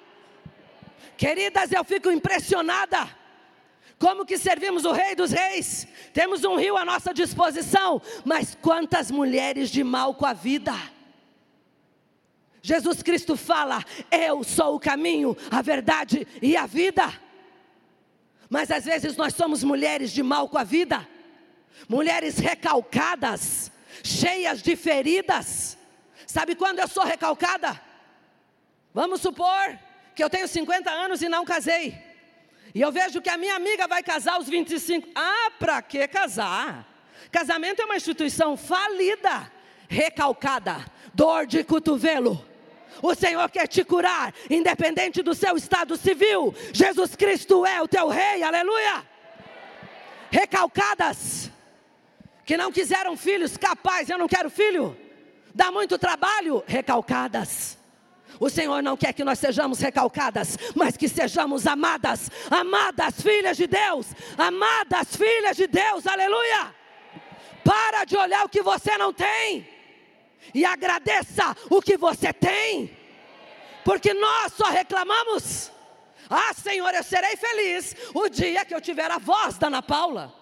[1.16, 3.17] Queridas, eu fico impressionada.
[3.98, 5.86] Como que servimos o Rei dos Reis?
[6.12, 10.72] Temos um rio à nossa disposição, mas quantas mulheres de mal com a vida.
[12.62, 17.12] Jesus Cristo fala: Eu sou o caminho, a verdade e a vida.
[18.48, 21.06] Mas às vezes nós somos mulheres de mal com a vida,
[21.88, 23.70] mulheres recalcadas,
[24.04, 25.76] cheias de feridas.
[26.26, 27.80] Sabe quando eu sou recalcada?
[28.94, 29.78] Vamos supor
[30.14, 32.07] que eu tenho 50 anos e não casei.
[32.78, 35.08] E eu vejo que a minha amiga vai casar aos 25.
[35.12, 36.86] Ah, para que casar?
[37.28, 39.50] Casamento é uma instituição falida,
[39.88, 42.40] recalcada, dor de cotovelo.
[43.02, 46.54] O Senhor quer te curar, independente do seu estado civil.
[46.72, 49.04] Jesus Cristo é o teu rei, aleluia.
[50.30, 51.50] Recalcadas,
[52.46, 54.96] que não quiseram filhos, capaz, eu não quero filho.
[55.52, 57.77] Dá muito trabalho, recalcadas.
[58.40, 63.66] O Senhor não quer que nós sejamos recalcadas, mas que sejamos amadas, amadas filhas de
[63.66, 66.74] Deus, amadas filhas de Deus, aleluia.
[67.64, 69.68] Para de olhar o que você não tem
[70.54, 72.96] e agradeça o que você tem,
[73.84, 75.72] porque nós só reclamamos.
[76.30, 80.32] Ah, Senhor, eu serei feliz o dia que eu tiver a voz da Ana Paula.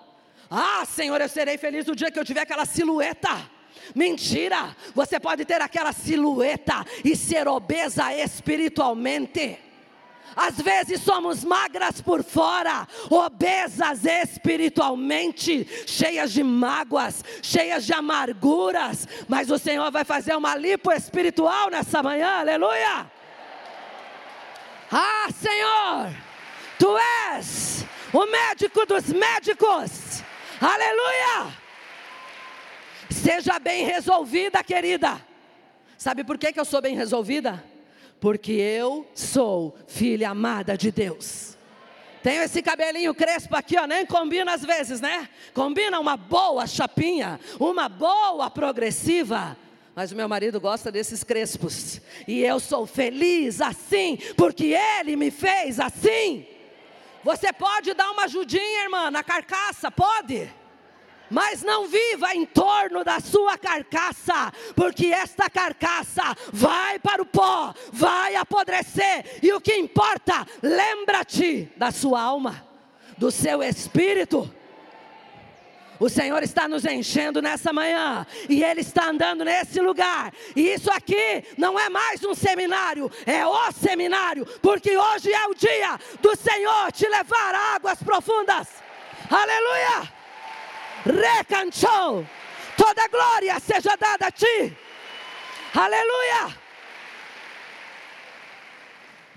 [0.51, 3.56] Ah, Senhor, eu serei feliz o dia que eu tiver aquela silhueta.
[3.95, 4.77] Mentira!
[4.95, 9.59] Você pode ter aquela silhueta e ser obesa espiritualmente.
[10.35, 19.51] Às vezes somos magras por fora, obesas espiritualmente, cheias de mágoas, cheias de amarguras, mas
[19.51, 23.11] o Senhor vai fazer uma lipo espiritual nessa manhã, aleluia!
[24.93, 26.15] Ah, Senhor,
[26.79, 26.99] Tu
[27.31, 30.23] és o médico dos médicos,
[30.61, 31.66] aleluia!
[33.11, 35.21] Seja bem resolvida, querida.
[35.97, 37.63] Sabe por que, que eu sou bem resolvida?
[38.21, 41.57] porque eu sou filha amada de Deus.
[42.23, 45.29] Tenho esse cabelinho crespo aqui, ó, nem combina às vezes, né?
[45.55, 49.57] Combina uma boa chapinha, uma boa progressiva.
[49.95, 52.01] Mas o meu marido gosta desses crespos.
[52.27, 56.45] E eu sou feliz assim, porque ele me fez assim.
[57.23, 59.91] Você pode dar uma ajudinha, irmã, na carcaça?
[59.91, 60.51] Pode
[61.31, 67.75] mas não viva em torno da sua carcaça, porque esta carcaça vai para o pó,
[67.93, 72.67] vai apodrecer, e o que importa, lembra-te da sua alma,
[73.19, 74.53] do seu espírito.
[75.99, 80.91] O Senhor está nos enchendo nessa manhã, e Ele está andando nesse lugar, e isso
[80.91, 86.37] aqui não é mais um seminário, é o seminário, porque hoje é o dia do
[86.37, 88.69] Senhor te levar a águas profundas.
[89.31, 90.16] Aleluia!
[91.07, 92.27] Recanchou.
[92.77, 94.77] Toda glória seja dada a ti.
[95.75, 96.57] Aleluia.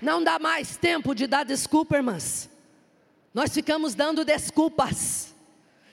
[0.00, 2.48] Não dá mais tempo de dar desculpa, irmãs.
[3.32, 5.34] Nós ficamos dando desculpas.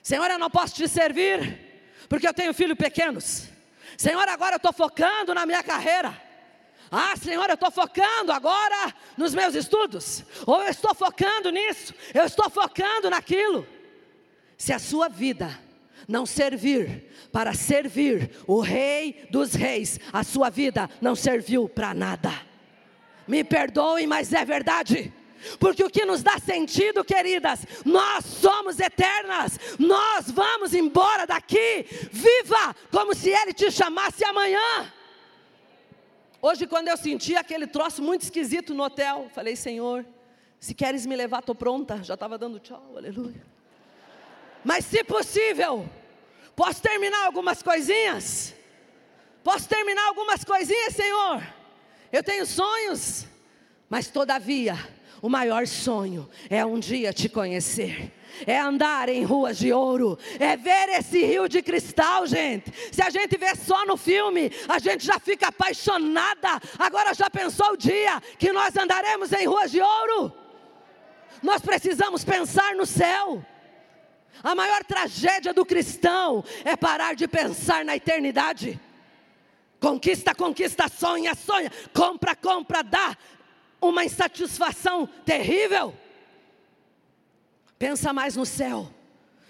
[0.01, 1.59] Senhor, eu não posso te servir,
[2.07, 3.49] porque eu tenho filhos pequenos.
[3.97, 6.21] Senhor, agora eu estou focando na minha carreira.
[6.89, 10.23] Ah, Senhor, eu estou focando agora nos meus estudos.
[10.45, 13.67] Ou eu estou focando nisso, eu estou focando naquilo.
[14.57, 15.66] Se a sua vida
[16.07, 22.31] não servir para servir o Rei dos Reis, a sua vida não serviu para nada.
[23.27, 25.13] Me perdoem, mas é verdade.
[25.59, 32.75] Porque o que nos dá sentido, queridas, nós somos eternas, nós vamos embora daqui, viva
[32.91, 34.91] como se Ele te chamasse amanhã.
[36.41, 40.05] Hoje, quando eu senti aquele troço muito esquisito no hotel, falei: Senhor,
[40.59, 42.03] se queres me levar, estou pronta.
[42.03, 43.56] Já estava dando tchau, aleluia.
[44.67, 45.89] Mas se possível,
[46.53, 48.53] posso terminar algumas coisinhas?
[49.41, 51.41] Posso terminar algumas coisinhas, Senhor?
[52.12, 53.25] Eu tenho sonhos,
[53.89, 54.77] mas todavia,
[55.21, 58.12] o maior sonho é um dia te conhecer
[58.45, 62.71] é andar em ruas de ouro, é ver esse rio de cristal, gente.
[62.91, 66.60] Se a gente vê só no filme, a gente já fica apaixonada.
[66.77, 70.32] Agora já pensou o dia que nós andaremos em ruas de ouro?
[71.41, 73.43] Nós precisamos pensar no céu.
[74.44, 78.79] A maior tragédia do cristão é parar de pensar na eternidade.
[79.79, 83.15] Conquista, conquista, sonha, sonha, compra, compra, dá
[83.81, 85.94] uma insatisfação terrível.
[87.77, 88.92] Pensa mais no céu,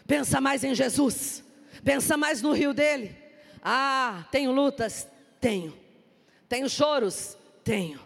[0.05, 1.43] pensa mais em Jesus,
[1.83, 3.15] pensa mais no rio dele.
[3.61, 5.07] Ah, tenho lutas?
[5.39, 5.77] Tenho.
[6.49, 7.37] Tenho choros?
[7.63, 7.99] Tenho.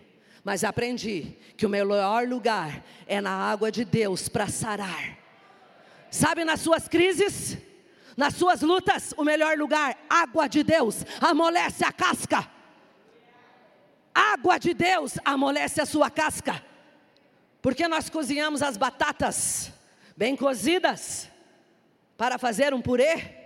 [0.44, 5.21] Mas aprendi que o melhor lugar é na água de Deus para sarar
[6.12, 7.58] Sabe, nas suas crises,
[8.18, 12.48] nas suas lutas, o melhor lugar, água de Deus, amolece a casca.
[14.14, 16.62] Água de Deus amolece a sua casca.
[17.62, 19.72] Porque nós cozinhamos as batatas
[20.18, 21.30] bem cozidas
[22.18, 23.41] para fazer um purê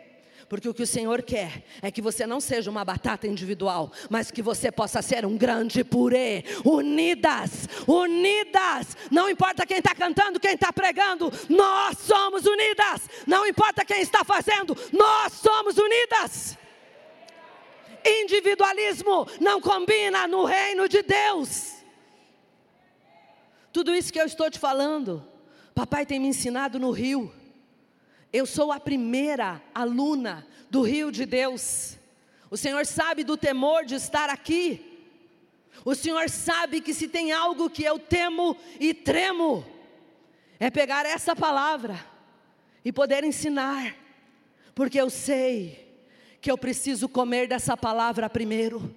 [0.47, 4.29] porque o que o Senhor quer é que você não seja uma batata individual, mas
[4.29, 8.95] que você possa ser um grande purê, unidas, unidas.
[9.09, 13.09] Não importa quem está cantando, quem está pregando, nós somos unidas.
[13.25, 16.57] Não importa quem está fazendo, nós somos unidas.
[18.05, 21.73] Individualismo não combina no reino de Deus.
[23.73, 25.27] Tudo isso que eu estou te falando,
[25.73, 27.33] papai tem me ensinado no Rio.
[28.35, 31.97] Eu sou a primeira aluna do rio de Deus.
[32.51, 35.07] O Senhor sabe do temor de estar aqui.
[35.85, 39.65] O Senhor sabe que se tem algo que eu temo e tremo,
[40.59, 41.97] é pegar essa palavra
[42.83, 43.95] e poder ensinar,
[44.73, 45.97] porque eu sei
[46.41, 48.93] que eu preciso comer dessa palavra primeiro.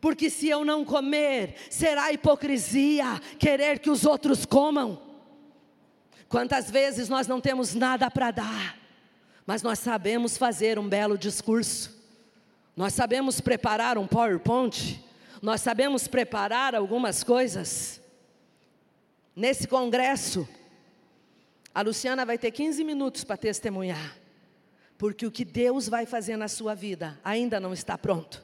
[0.00, 5.05] Porque se eu não comer, será hipocrisia querer que os outros comam.
[6.28, 8.78] Quantas vezes nós não temos nada para dar,
[9.46, 11.94] mas nós sabemos fazer um belo discurso,
[12.76, 15.02] nós sabemos preparar um PowerPoint,
[15.40, 18.00] nós sabemos preparar algumas coisas.
[19.34, 20.48] Nesse congresso,
[21.74, 24.16] a Luciana vai ter 15 minutos para testemunhar,
[24.98, 28.42] porque o que Deus vai fazer na sua vida ainda não está pronto.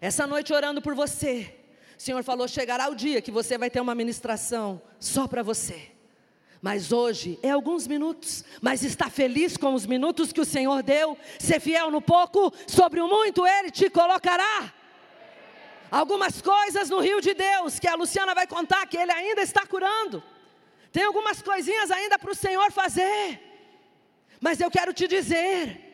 [0.00, 1.54] Essa noite orando por você,
[1.98, 5.97] o Senhor falou: chegará o dia que você vai ter uma ministração só para você.
[6.60, 11.16] Mas hoje é alguns minutos, mas está feliz com os minutos que o Senhor deu.
[11.38, 14.72] Ser fiel no pouco, sobre o muito Ele te colocará.
[15.90, 19.64] Algumas coisas no rio de Deus que a Luciana vai contar que Ele ainda está
[19.66, 20.22] curando.
[20.92, 23.40] Tem algumas coisinhas ainda para o Senhor fazer.
[24.40, 25.88] Mas eu quero te dizer,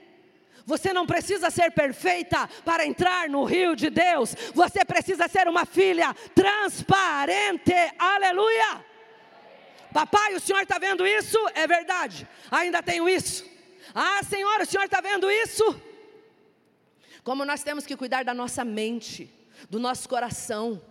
[0.65, 4.35] você não precisa ser perfeita para entrar no rio de Deus.
[4.55, 7.75] Você precisa ser uma filha transparente.
[7.99, 8.94] Aleluia!
[9.95, 11.39] Papai, o senhor está vendo isso?
[11.55, 13.49] É verdade, ainda tenho isso.
[13.95, 15.81] Ah, senhora, o senhor está vendo isso?
[17.23, 19.33] Como nós temos que cuidar da nossa mente,
[19.71, 20.83] do nosso coração,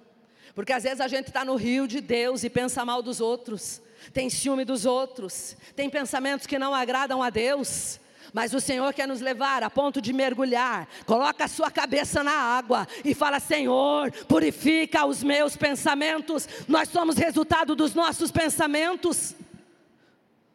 [0.56, 3.82] porque às vezes a gente está no rio de Deus e pensa mal dos outros,
[4.14, 8.00] tem ciúme dos outros, tem pensamentos que não agradam a Deus,
[8.34, 10.88] mas o Senhor quer nos levar a ponto de mergulhar.
[11.06, 16.50] Coloca a sua cabeça na água e fala: Senhor, purifica os meus pensamentos.
[16.68, 19.36] Nós somos resultado dos nossos pensamentos.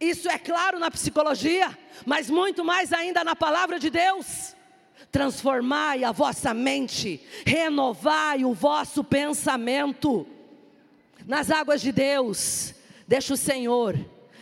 [0.00, 4.56] Isso é claro na psicologia, mas muito mais ainda na palavra de Deus.
[5.12, 10.26] Transformai a vossa mente, renovai o vosso pensamento.
[11.26, 12.74] Nas águas de Deus,
[13.06, 13.96] deixa o Senhor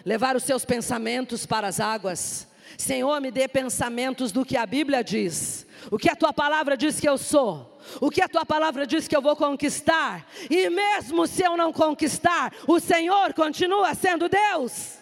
[0.04, 2.46] levar os seus pensamentos para as águas.
[2.76, 7.00] Senhor, me dê pensamentos do que a Bíblia diz, o que a tua palavra diz
[7.00, 11.26] que eu sou, o que a tua palavra diz que eu vou conquistar, e mesmo
[11.26, 14.98] se eu não conquistar, o Senhor continua sendo Deus.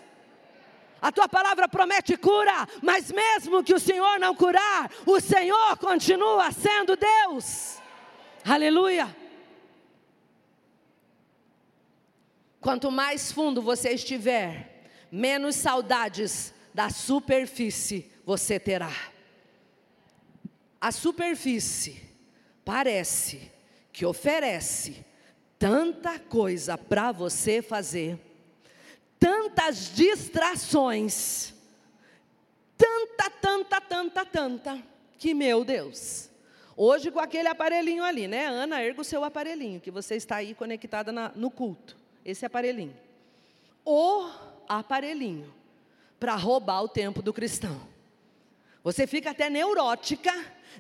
[1.03, 6.51] A tua palavra promete cura, mas mesmo que o Senhor não curar, o Senhor continua
[6.51, 7.79] sendo Deus.
[8.43, 9.15] Aleluia.
[12.59, 18.93] Quanto mais fundo você estiver, menos saudades da superfície você terá.
[20.81, 22.03] A superfície
[22.65, 23.53] parece
[23.93, 25.07] que oferece
[25.57, 28.19] tanta coisa para você fazer,
[29.21, 31.55] tantas distrações,
[32.77, 34.83] tanta, tanta, tanta, tanta,
[35.17, 36.29] que meu Deus.
[36.77, 38.47] Hoje com aquele aparelhinho ali, né?
[38.47, 41.97] Ana, erga o seu aparelhinho, que você está aí conectada na, no culto.
[42.25, 42.97] Esse aparelhinho.
[43.85, 44.29] O
[44.69, 45.55] aparelhinho
[46.25, 47.79] para roubar o tempo do cristão.
[48.83, 50.33] Você fica até neurótica.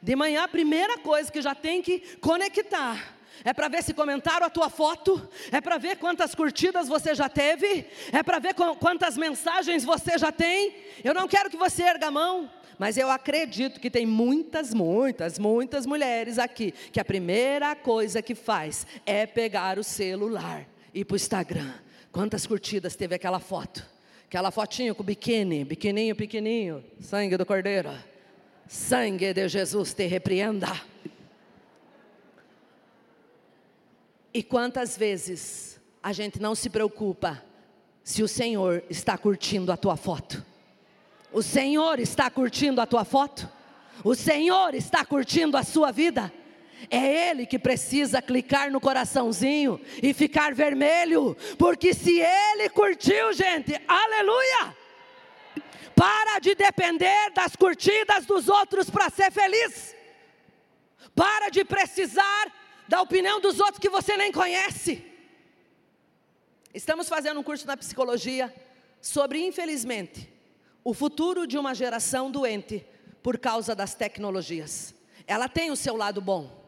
[0.02, 3.14] De manhã, a primeira coisa que já tem que conectar
[3.44, 7.28] é para ver se comentaram a tua foto, é para ver quantas curtidas você já
[7.28, 10.76] teve, é para ver quantas mensagens você já tem.
[11.04, 15.38] Eu não quero que você erga a mão, mas eu acredito que tem muitas, muitas,
[15.38, 21.04] muitas mulheres aqui que a primeira coisa que faz é pegar o celular e ir
[21.04, 21.74] para o Instagram.
[22.10, 23.93] Quantas curtidas teve aquela foto?
[24.34, 27.96] Aquela fotinho com biquíni, biquininho pequenininho, sangue do cordeiro.
[28.66, 30.66] Sangue de Jesus te repreenda.
[34.34, 37.44] E quantas vezes a gente não se preocupa
[38.02, 40.44] se o Senhor está curtindo a tua foto?
[41.32, 43.48] O Senhor está curtindo a tua foto?
[44.02, 46.32] O Senhor está curtindo a sua vida?
[46.90, 53.74] É Ele que precisa clicar no coraçãozinho e ficar vermelho, porque se Ele curtiu, gente,
[53.86, 54.76] aleluia!
[55.94, 59.94] Para de depender das curtidas dos outros para ser feliz.
[61.14, 62.52] Para de precisar
[62.88, 65.04] da opinião dos outros que você nem conhece.
[66.72, 68.52] Estamos fazendo um curso na psicologia
[69.00, 70.28] sobre, infelizmente,
[70.82, 72.84] o futuro de uma geração doente
[73.22, 74.94] por causa das tecnologias.
[75.26, 76.63] Ela tem o seu lado bom,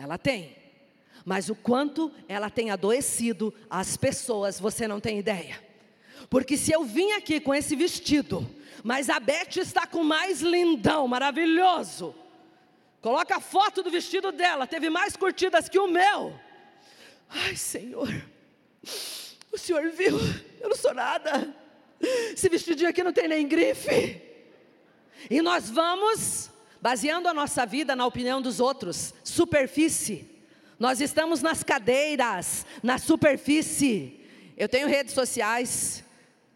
[0.00, 0.56] ela tem,
[1.24, 5.62] mas o quanto ela tem adoecido as pessoas, você não tem ideia.
[6.28, 8.48] Porque se eu vim aqui com esse vestido,
[8.82, 12.14] mas a Beth está com mais lindão, maravilhoso.
[13.02, 16.38] Coloca a foto do vestido dela, teve mais curtidas que o meu.
[17.28, 18.08] Ai, Senhor.
[19.52, 20.16] O senhor viu?
[20.60, 21.54] Eu não sou nada.
[22.00, 24.22] Esse vestidinho aqui não tem nem grife.
[25.28, 26.49] E nós vamos,
[26.80, 30.28] baseando a nossa vida na opinião dos outros, superfície.
[30.78, 34.20] Nós estamos nas cadeiras, na superfície.
[34.56, 36.02] Eu tenho redes sociais,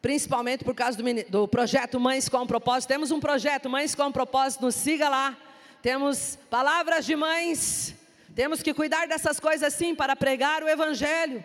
[0.01, 2.89] principalmente por causa do, do projeto Mães com Propósito.
[2.89, 5.37] Temos um projeto Mães com Propósito, nos siga lá.
[5.83, 7.95] Temos palavras de mães.
[8.35, 11.45] Temos que cuidar dessas coisas sim para pregar o Evangelho.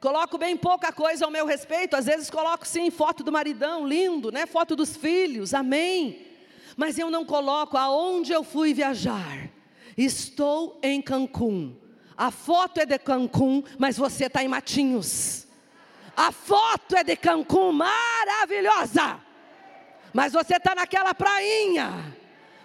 [0.00, 4.32] Coloco bem pouca coisa ao meu respeito, às vezes coloco sim foto do maridão, lindo,
[4.32, 4.46] né?
[4.46, 6.31] Foto dos filhos, amém.
[6.76, 9.50] Mas eu não coloco aonde eu fui viajar.
[9.96, 11.76] Estou em Cancún.
[12.16, 15.46] A foto é de Cancún, mas você está em Matinhos.
[16.16, 19.20] A foto é de Cancún, maravilhosa.
[20.12, 22.16] Mas você está naquela prainha.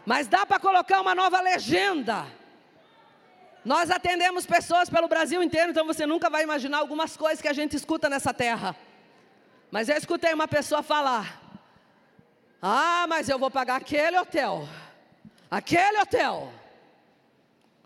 [0.05, 2.28] Mas dá para colocar uma nova legenda.
[3.64, 7.53] Nós atendemos pessoas pelo Brasil inteiro, então você nunca vai imaginar algumas coisas que a
[7.53, 8.76] gente escuta nessa terra.
[9.70, 11.41] Mas eu escutei uma pessoa falar:
[12.62, 14.68] Ah, mas eu vou pagar aquele hotel,
[15.49, 16.51] aquele hotel.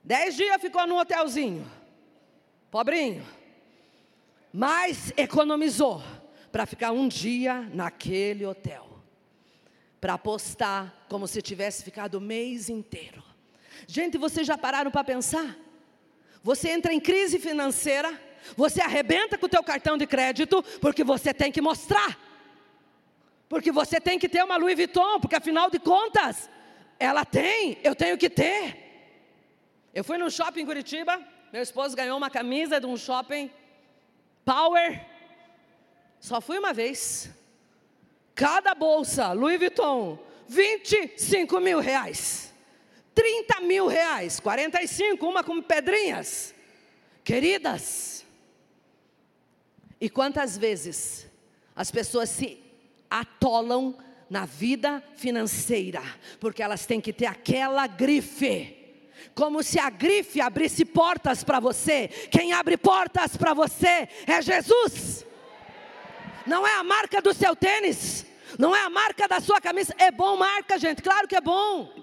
[0.03, 1.69] Dez dias ficou num hotelzinho,
[2.72, 3.26] pobrinho,
[4.51, 6.01] mas economizou
[6.51, 8.89] para ficar um dia naquele hotel,
[9.99, 13.24] para apostar como se tivesse ficado o mês inteiro.
[13.88, 15.55] Gente, vocês já pararam para pensar?
[16.43, 18.19] Você entra em crise financeira,
[18.55, 22.30] você arrebenta com o teu cartão de crédito, porque você tem que mostrar.
[23.52, 26.49] Porque você tem que ter uma Louis Vuitton, porque afinal de contas,
[26.97, 28.78] ela tem, eu tenho que ter.
[29.93, 31.22] Eu fui no shopping em Curitiba,
[31.52, 33.52] meu esposo ganhou uma camisa de um shopping
[34.45, 35.06] Power.
[36.18, 37.30] Só fui uma vez.
[38.34, 42.54] Cada bolsa Louis Vuitton, 25 mil reais.
[43.14, 46.56] 30 mil reais, 45, uma com pedrinhas.
[47.22, 48.26] Queridas,
[49.99, 51.28] e quantas vezes
[51.76, 52.61] as pessoas se
[53.12, 53.95] atolam
[54.30, 56.01] na vida financeira,
[56.39, 58.78] porque elas têm que ter aquela grife.
[59.36, 62.07] Como se a grife abrisse portas para você.
[62.32, 65.26] Quem abre portas para você é Jesus.
[66.47, 68.26] Não é a marca do seu tênis,
[68.57, 69.93] não é a marca da sua camisa.
[69.97, 71.93] É bom marca, gente, claro que é bom.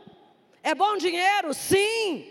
[0.62, 1.54] É bom dinheiro?
[1.54, 2.26] Sim.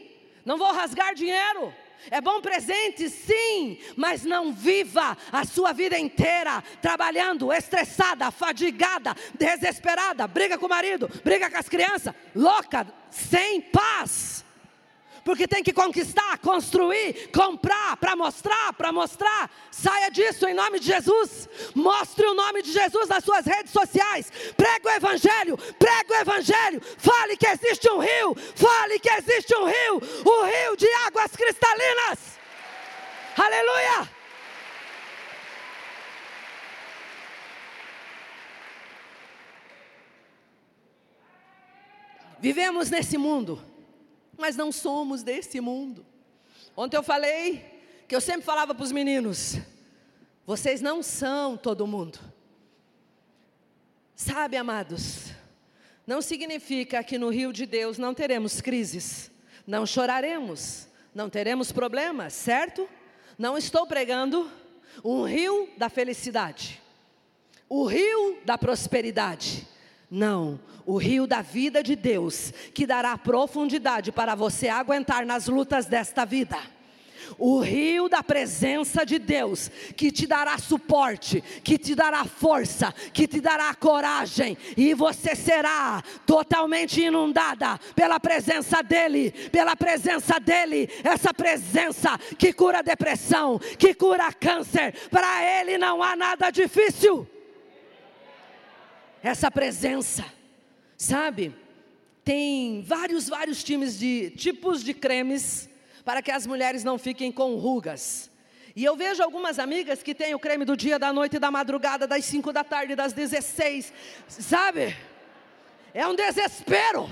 [0.45, 1.73] Não vou rasgar dinheiro.
[2.09, 3.09] É bom presente?
[3.09, 3.77] Sim.
[3.95, 11.09] Mas não viva a sua vida inteira trabalhando, estressada, fadigada, desesperada, briga com o marido,
[11.23, 14.46] briga com as crianças, louca, sem paz
[15.27, 19.51] porque tem que conquistar, construir, comprar, para mostrar, para mostrar.
[19.69, 21.49] Saia disso em nome de Jesus.
[21.75, 24.31] Mostre o nome de Jesus nas suas redes sociais.
[24.55, 26.81] Pregue o Evangelho, pregue o Evangelho.
[26.97, 32.39] Fale que existe um rio, fale que existe um rio, o rio de águas cristalinas.
[33.35, 34.09] Aleluia!
[42.39, 43.76] Vivemos nesse mundo
[44.37, 46.05] mas não somos desse mundo.
[46.75, 49.57] Ontem eu falei que eu sempre falava para os meninos:
[50.45, 52.19] vocês não são todo mundo.
[54.15, 55.31] Sabe, amados,
[56.05, 59.29] não significa que no rio de Deus não teremos crises,
[59.65, 62.89] não choraremos, não teremos problemas, certo?
[63.37, 64.49] Não estou pregando
[65.03, 66.81] um rio da felicidade,
[67.69, 69.67] o rio da prosperidade.
[70.09, 75.85] Não, o rio da vida de Deus, que dará profundidade para você aguentar nas lutas
[75.85, 76.57] desta vida.
[77.37, 83.27] O rio da presença de Deus, que te dará suporte, que te dará força, que
[83.27, 91.33] te dará coragem, e você será totalmente inundada pela presença dEle, pela presença dEle, essa
[91.33, 97.27] presença que cura depressão, que cura câncer, para Ele não há nada difícil
[99.23, 100.25] essa presença,
[100.97, 101.55] sabe?
[102.23, 105.69] Tem vários, vários times de tipos de cremes
[106.03, 108.29] para que as mulheres não fiquem com rugas.
[108.75, 112.05] E eu vejo algumas amigas que têm o creme do dia, da noite, da madrugada,
[112.05, 113.91] das 5 da tarde, das 16,
[114.27, 114.95] sabe?
[115.97, 117.09] é um desespero.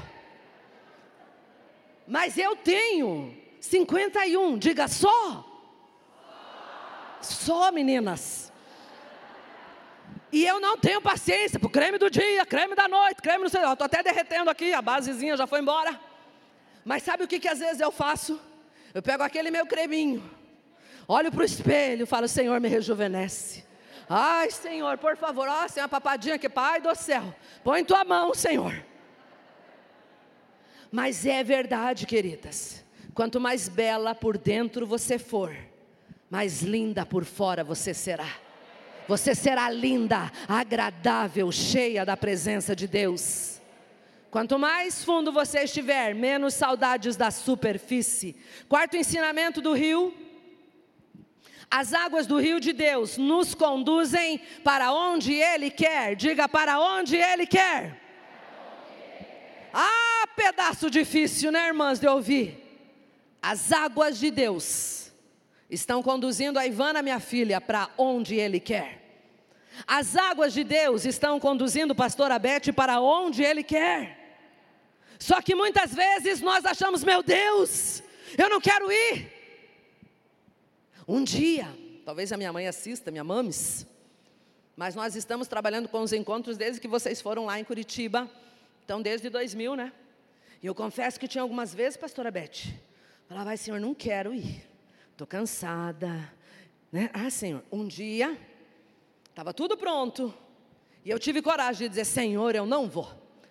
[2.07, 5.43] Mas eu tenho 51, diga só.
[7.19, 8.44] Só, meninas.
[10.35, 13.49] E eu não tenho paciência para o creme do dia, creme da noite, creme não
[13.49, 15.97] sei, estou até derretendo aqui, a basezinha já foi embora.
[16.83, 18.37] Mas sabe o que, que às vezes eu faço?
[18.93, 20.21] Eu pego aquele meu creminho,
[21.07, 23.63] olho para o espelho, falo, Senhor, me rejuvenesce.
[24.09, 27.33] Ai, Senhor, por favor, ó, sem uma papadinha aqui, Pai do céu,
[27.63, 28.75] põe tua mão, Senhor.
[30.91, 32.83] Mas é verdade, queridas,
[33.13, 35.55] quanto mais bela por dentro você for,
[36.29, 38.43] mais linda por fora você será.
[39.07, 43.61] Você será linda, agradável, cheia da presença de Deus.
[44.31, 48.35] Quanto mais fundo você estiver, menos saudades da superfície.
[48.67, 50.13] Quarto ensinamento do rio.
[51.69, 56.15] As águas do rio de Deus nos conduzem para onde Ele quer.
[56.15, 58.01] Diga para onde Ele quer.
[59.73, 62.61] Ah, pedaço difícil, né, irmãs, de ouvir.
[63.41, 65.04] As águas de Deus
[65.69, 69.01] estão conduzindo a Ivana, minha filha, para onde Ele quer.
[69.85, 74.23] As águas de Deus estão conduzindo o pastor Abete para onde Ele quer.
[75.19, 78.03] Só que muitas vezes nós achamos, meu Deus,
[78.37, 79.31] eu não quero ir.
[81.07, 81.67] Um dia,
[82.05, 83.85] talvez a minha mãe assista, minha mames,
[84.75, 88.29] mas nós estamos trabalhando com os encontros desde que vocês foram lá em Curitiba,
[88.83, 89.93] então desde 2000, né?
[90.61, 92.73] E eu confesso que tinha algumas vezes, pastora Beth,
[93.27, 94.74] falava, Senhor, não quero ir
[95.15, 96.29] estou cansada.
[96.91, 97.09] Né?
[97.13, 98.37] Ah, Senhor, um dia,
[99.29, 100.33] estava tudo pronto,
[101.03, 103.09] e eu tive coragem de dizer: Senhor, eu não vou,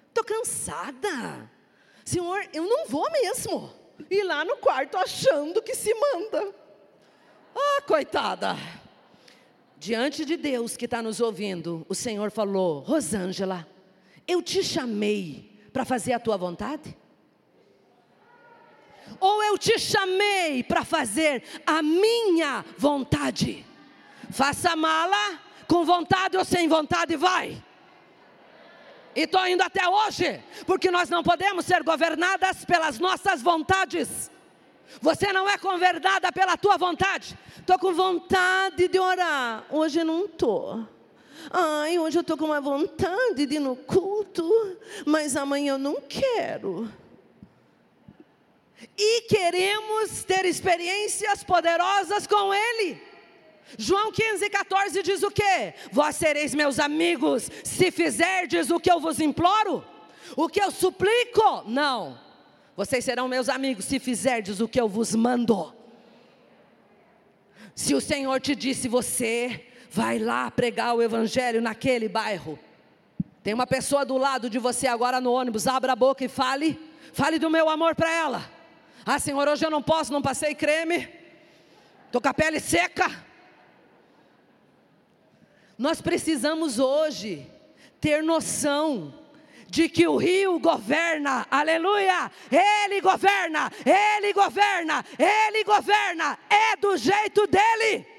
[0.09, 1.51] estou cansada.
[2.05, 3.73] Senhor, eu não vou mesmo.
[4.11, 6.55] E lá no quarto achando que se manda.
[7.57, 8.57] Ah, coitada.
[9.79, 13.67] Diante de Deus que está nos ouvindo, o Senhor falou: Rosângela,
[14.29, 16.95] eu te chamei para fazer a tua vontade?
[19.25, 23.65] Ou eu te chamei para fazer a minha vontade.
[24.31, 27.63] Faça mala, com vontade ou sem vontade, vai.
[29.17, 34.31] E estou indo até hoje, porque nós não podemos ser governadas pelas nossas vontades.
[35.01, 37.39] Você não é governada pela tua vontade.
[37.59, 40.87] Estou com vontade de orar, hoje não estou.
[41.51, 44.51] Ai, hoje eu estou com uma vontade de ir no culto,
[45.07, 46.91] mas amanhã eu não quero
[48.97, 53.01] e queremos ter experiências poderosas com Ele.
[53.79, 55.75] João 15, 14 diz o que?
[55.91, 59.85] Vós sereis meus amigos, se fizerdes o que eu vos imploro,
[60.37, 61.65] o que eu suplico.
[61.67, 62.19] Não,
[62.77, 65.75] vocês serão meus amigos, se fizerdes o que eu vos mando.
[67.75, 72.59] Se o Senhor te disse, você vai lá pregar o Evangelho naquele bairro,
[73.43, 76.81] tem uma pessoa do lado de você agora no ônibus, abra a boca e fale,
[77.13, 78.54] fale do meu amor para ela.
[79.07, 81.09] Ah, Senhor, hoje eu não posso, não passei creme,
[82.07, 83.11] estou com a pele seca.
[85.77, 87.47] Nós precisamos hoje
[88.01, 89.13] ter noção
[89.69, 97.47] de que o rio governa, aleluia, ele governa, ele governa, ele governa, é do jeito
[97.47, 98.14] dele.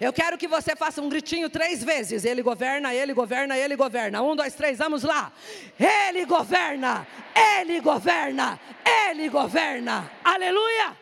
[0.00, 2.24] Eu quero que você faça um gritinho três vezes.
[2.24, 4.22] Ele governa, ele governa, ele governa.
[4.22, 5.32] Um, dois, três, vamos lá.
[5.78, 10.10] Ele governa, ele governa, ele governa.
[10.24, 10.96] Aleluia.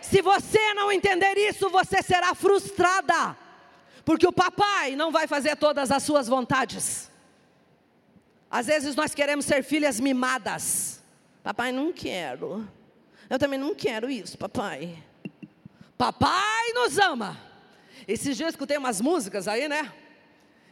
[0.00, 3.36] Se você não entender isso, você será frustrada.
[4.04, 7.10] Porque o papai não vai fazer todas as suas vontades.
[8.50, 11.00] Às vezes nós queremos ser filhas mimadas.
[11.42, 12.68] Papai, não quero.
[13.28, 14.98] Eu também não quero isso, papai.
[15.96, 17.49] Papai nos ama.
[18.10, 19.92] Esses dias eu escutei umas músicas aí, né?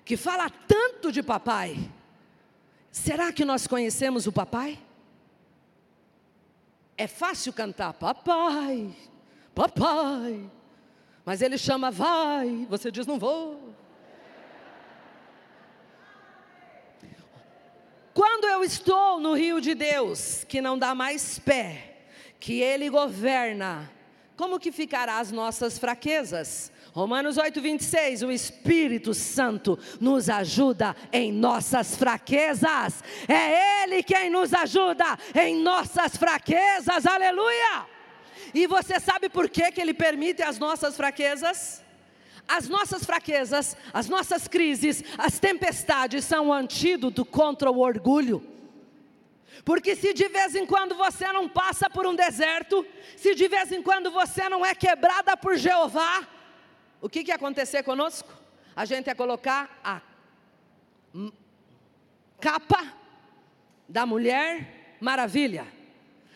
[0.05, 1.89] Que fala tanto de papai.
[2.91, 4.77] Será que nós conhecemos o papai?
[6.97, 8.93] É fácil cantar papai,
[9.55, 10.51] papai.
[11.25, 13.73] Mas ele chama vai, você diz não vou.
[18.13, 21.99] Quando eu estou no rio de Deus, que não dá mais pé,
[22.41, 23.89] que ele governa,
[24.37, 26.73] como que ficará as nossas fraquezas?
[26.93, 34.53] Romanos 8, 26, o Espírito Santo nos ajuda em nossas fraquezas, é Ele quem nos
[34.55, 37.87] ajuda em nossas fraquezas, aleluia!
[38.55, 41.85] E você sabe por que, que Ele permite as nossas fraquezas?
[42.47, 48.43] As nossas fraquezas, as nossas crises, as tempestades são um antídoto contra o orgulho.
[49.67, 52.87] Porque se de vez em quando você não passa por um deserto,
[53.17, 56.27] se de vez em quando você não é quebrada por Jeová,
[57.01, 58.33] o que, que ia acontecer conosco?
[58.75, 60.01] A gente ia colocar a
[62.41, 62.95] capa
[63.89, 65.67] da Mulher Maravilha.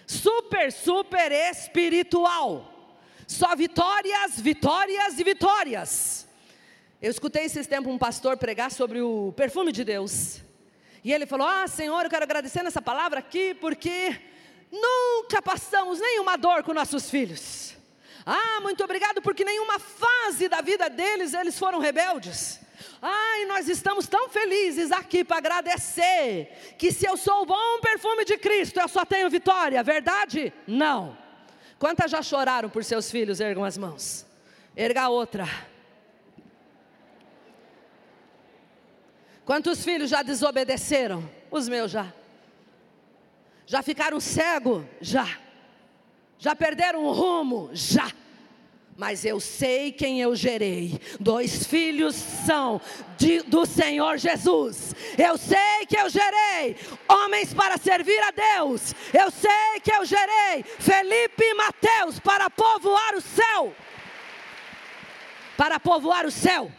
[0.07, 2.97] Super, super espiritual.
[3.27, 6.29] Só vitórias, vitórias e vitórias.
[7.01, 10.41] Eu escutei esses tempos um pastor pregar sobre o perfume de Deus.
[11.03, 14.21] E ele falou: Ah, Senhor, eu quero agradecer nessa palavra aqui, porque
[14.71, 17.77] nunca passamos nenhuma dor com nossos filhos.
[18.25, 22.61] Ah, muito obrigado, porque nenhuma fase da vida deles eles foram rebeldes.
[23.01, 28.25] Ai, nós estamos tão felizes aqui para agradecer que se eu sou o bom perfume
[28.25, 30.53] de Cristo, eu só tenho vitória, verdade?
[30.67, 31.19] Não.
[31.79, 33.41] Quantas já choraram por seus filhos?
[33.41, 34.25] Ergam as mãos.
[34.77, 35.49] Erga outra.
[39.45, 41.29] Quantos filhos já desobedeceram?
[41.51, 42.13] Os meus já.
[43.67, 44.85] Já ficaram cegos?
[45.01, 45.42] Já.
[46.43, 47.71] Já perderam o rumo?
[47.73, 48.11] Já.
[48.97, 51.01] Mas eu sei quem eu gerei.
[51.21, 52.81] Dois filhos são
[53.17, 54.93] de, do Senhor Jesus.
[55.17, 56.77] Eu sei que eu gerei
[57.09, 58.93] homens para servir a Deus.
[59.15, 63.73] Eu sei que eu gerei Felipe e Mateus para povoar o céu.
[65.57, 66.73] Para povoar o céu.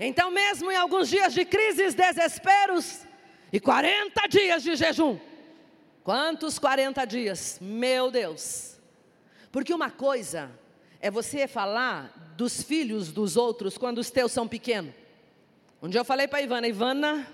[0.00, 3.06] Então, mesmo em alguns dias de crises, desesperos
[3.52, 5.16] e 40 dias de jejum.
[6.06, 7.58] Quantos 40 dias?
[7.60, 8.76] Meu Deus.
[9.50, 10.48] Porque uma coisa
[11.00, 14.94] é você falar dos filhos dos outros quando os teus são pequenos.
[15.82, 17.26] Um dia eu falei para Ivana: Ivana,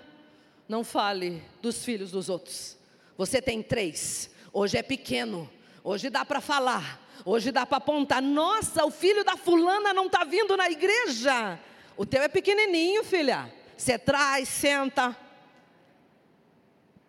[0.67, 2.75] não fale dos filhos dos outros.
[3.15, 5.47] Você tem três, hoje é pequeno,
[5.83, 8.23] hoje dá para falar, hoje dá para apontar.
[8.23, 11.59] Nossa, o filho da fulana não está vindo na igreja.
[11.95, 13.53] O teu é pequenininho, filha.
[13.77, 15.15] Você traz, senta.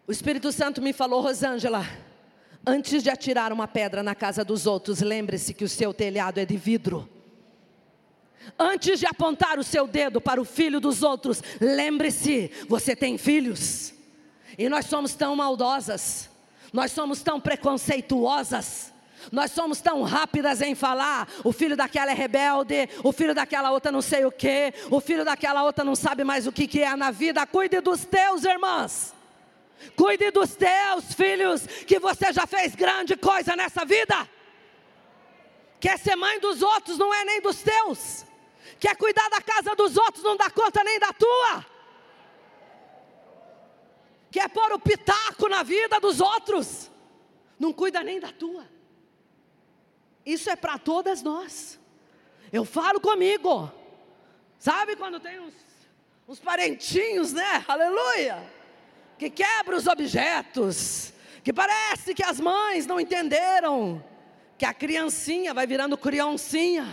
[0.06, 1.82] O Espírito Santo me falou, Rosângela,
[2.66, 6.44] antes de atirar uma pedra na casa dos outros, lembre-se que o seu telhado é
[6.44, 7.08] de vidro.
[8.58, 13.94] Antes de apontar o seu dedo para o filho dos outros, lembre-se, você tem filhos.
[14.58, 16.28] E nós somos tão maldosas,
[16.70, 18.92] nós somos tão preconceituosas,
[19.32, 23.90] nós somos tão rápidas em falar: o filho daquela é rebelde, o filho daquela outra
[23.90, 26.94] não sei o que, o filho daquela outra não sabe mais o que, que é
[26.94, 27.46] na vida.
[27.46, 29.13] Cuide dos teus, irmãs.
[29.96, 34.28] Cuide dos teus filhos, que você já fez grande coisa nessa vida.
[35.80, 38.24] Quer ser mãe dos outros, não é nem dos teus.
[38.80, 41.66] Quer cuidar da casa dos outros, não dá conta nem da tua.
[44.30, 46.90] Quer pôr o pitaco na vida dos outros,
[47.58, 48.66] não cuida nem da tua.
[50.24, 51.78] Isso é para todas nós.
[52.52, 53.70] Eu falo comigo.
[54.58, 55.54] Sabe quando tem uns,
[56.26, 57.64] uns parentinhos, né?
[57.68, 58.53] Aleluia!
[59.18, 61.12] Que quebra os objetos.
[61.42, 64.02] Que parece que as mães não entenderam.
[64.56, 66.86] Que a criancinha vai virando criancinha.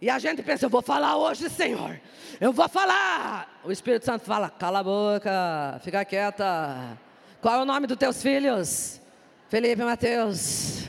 [0.00, 2.00] E a gente pensa, eu vou falar hoje, Senhor.
[2.40, 3.60] Eu vou falar.
[3.64, 6.98] O Espírito Santo fala, cala a boca, fica quieta.
[7.40, 9.00] Qual é o nome dos teus filhos?
[9.48, 10.88] Felipe e Mateus.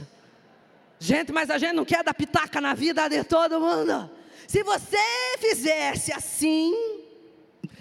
[0.99, 4.09] Gente, mas a gente não quer dar pitaca na vida de todo mundo.
[4.47, 4.97] Se você
[5.37, 6.73] fizesse assim,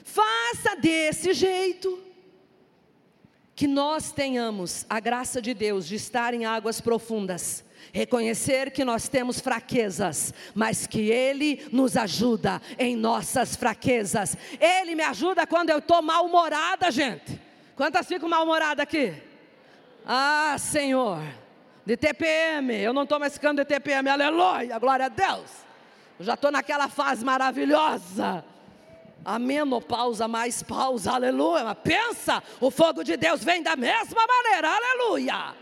[0.04, 2.11] faça desse jeito.
[3.62, 9.06] Que nós tenhamos a graça de Deus de estar em águas profundas, reconhecer que nós
[9.06, 14.36] temos fraquezas, mas que Ele nos ajuda em nossas fraquezas.
[14.60, 17.40] Ele me ajuda quando eu estou mal-humorada, gente.
[17.76, 19.14] Quantas ficam mal-humoradas aqui?
[20.04, 21.22] Ah, Senhor
[21.86, 22.74] de TPM.
[22.74, 25.48] Eu não estou mais ficando de TPM, aleluia, glória a Deus.
[26.18, 28.44] Eu já estou naquela fase maravilhosa.
[29.24, 31.64] A menopausa mais pausa, aleluia.
[31.64, 35.54] Mas pensa, o fogo de Deus vem da mesma maneira, aleluia.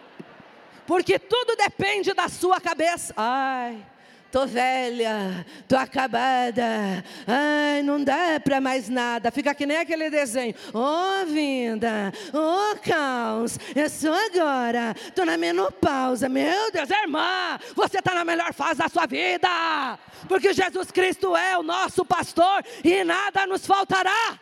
[0.86, 3.14] Porque tudo depende da sua cabeça.
[3.16, 3.84] Ai,
[4.30, 9.32] Tô velha, tô acabada, ai, não dá para mais nada.
[9.32, 10.54] Fica que nem aquele desenho.
[10.72, 16.28] Ô oh, vinda, ô oh, caos, é só agora, tô na menopausa.
[16.28, 21.58] Meu Deus, irmã, você tá na melhor fase da sua vida, porque Jesus Cristo é
[21.58, 24.38] o nosso pastor e nada nos faltará.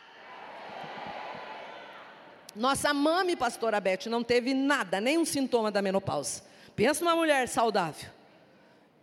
[2.55, 6.43] Nossa mãe, pastora Beth, não teve nada, nenhum sintoma da menopausa.
[6.77, 8.18] Pensa numa mulher saudável.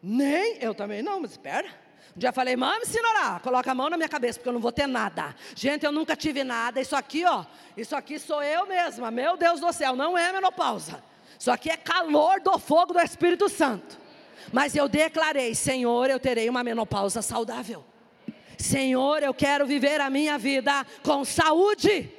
[0.08, 1.68] Nem, eu também não, mas espera.
[2.16, 3.42] Um dia falei, mãe, me orar.
[3.42, 5.36] Coloca a mão na minha cabeça, porque eu não vou ter nada.
[5.56, 6.80] Gente, eu nunca tive nada.
[6.80, 7.44] Isso aqui, ó,
[7.76, 9.10] isso aqui sou eu mesma.
[9.10, 11.04] Meu Deus do céu, não é menopausa.
[11.40, 13.98] Isso aqui é calor do fogo do Espírito Santo.
[14.54, 17.84] Mas eu declarei, Senhor, eu terei uma menopausa saudável.
[18.60, 22.12] Senhor, eu quero viver a minha vida com saúde.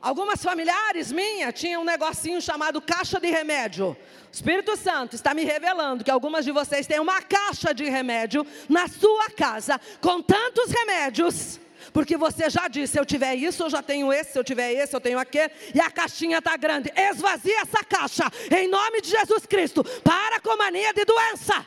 [0.00, 3.88] Algumas familiares minhas tinham um negocinho chamado caixa de remédio.
[3.88, 3.96] O
[4.32, 8.86] Espírito Santo está me revelando que algumas de vocês têm uma caixa de remédio na
[8.86, 11.58] sua casa, com tantos remédios,
[11.92, 14.72] Porque você já disse: se eu tiver isso, eu já tenho esse, se eu tiver
[14.72, 16.92] esse, eu tenho aquele, e a caixinha está grande.
[16.94, 19.82] Esvazia essa caixa, em nome de Jesus Cristo.
[20.04, 21.66] Para com mania de doença.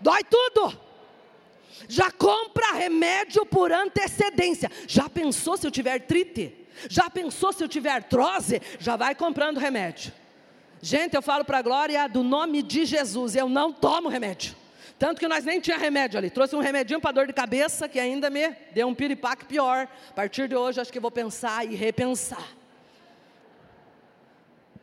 [0.00, 0.80] Dói tudo.
[1.88, 4.70] Já compra remédio por antecedência.
[4.86, 6.57] Já pensou se eu tiver trite?
[6.88, 8.60] Já pensou se eu tiver artrose?
[8.78, 10.12] Já vai comprando remédio.
[10.80, 14.54] Gente, eu falo para a glória do nome de Jesus, eu não tomo remédio.
[14.98, 16.28] Tanto que nós nem tinha remédio ali.
[16.28, 19.88] Trouxe um remedinho para dor de cabeça que ainda me deu um piripaque pior.
[20.10, 22.56] A partir de hoje acho que vou pensar e repensar.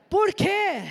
[0.10, 0.84] Por quê?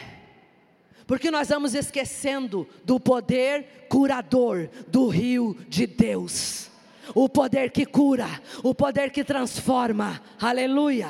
[1.06, 6.70] Porque nós vamos esquecendo do poder curador do rio de Deus.
[7.12, 8.28] O poder que cura,
[8.62, 10.22] o poder que transforma.
[10.40, 11.08] Aleluia.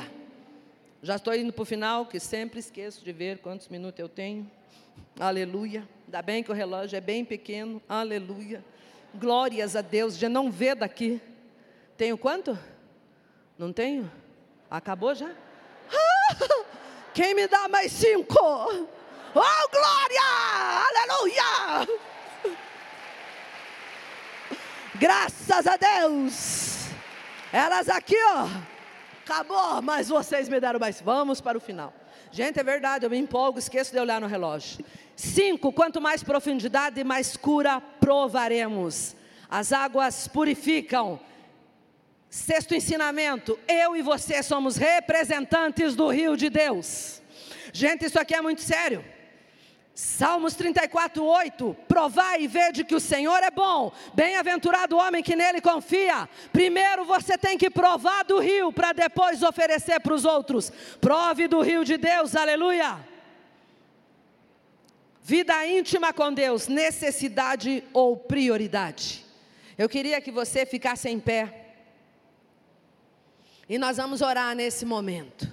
[1.03, 4.51] Já estou indo para o final, que sempre esqueço de ver quantos minutos eu tenho.
[5.21, 5.87] Aleluia.
[6.07, 7.81] Ainda bem que o relógio é bem pequeno.
[7.89, 8.65] Aleluia.
[9.15, 10.17] Glórias a Deus.
[10.17, 11.21] Já não vê daqui.
[11.97, 12.59] Tenho quanto?
[13.59, 14.11] Não tenho?
[14.71, 15.31] Acabou já?
[17.13, 18.37] Quem me dá mais cinco?
[18.41, 20.21] Oh, glória!
[20.89, 22.14] Aleluia!
[25.05, 26.87] Graças a Deus!
[27.53, 28.49] Elas aqui, ó.
[29.23, 30.99] Acabou, mas vocês me deram mais.
[30.99, 31.93] Vamos para o final.
[32.33, 34.83] Gente, é verdade, eu me empolgo, esqueço de olhar no relógio.
[35.15, 39.15] Cinco, quanto mais profundidade, mais cura provaremos.
[39.47, 41.21] As águas purificam.
[42.31, 47.21] Sexto ensinamento: eu e você somos representantes do rio de Deus.
[47.75, 49.05] Gente, isso aqui é muito sério.
[49.95, 55.37] Salmos 34, 8: Provai e vede que o Senhor é bom, bem-aventurado o homem que
[55.37, 56.29] nele confia.
[56.53, 60.73] Primeiro você tem que provar do rio, para depois oferecer para os outros.
[61.01, 62.99] Prove do rio de Deus, aleluia.
[65.23, 69.25] Vida íntima com Deus, necessidade ou prioridade.
[69.79, 71.77] Eu queria que você ficasse em pé,
[73.69, 75.49] e nós vamos orar nesse momento.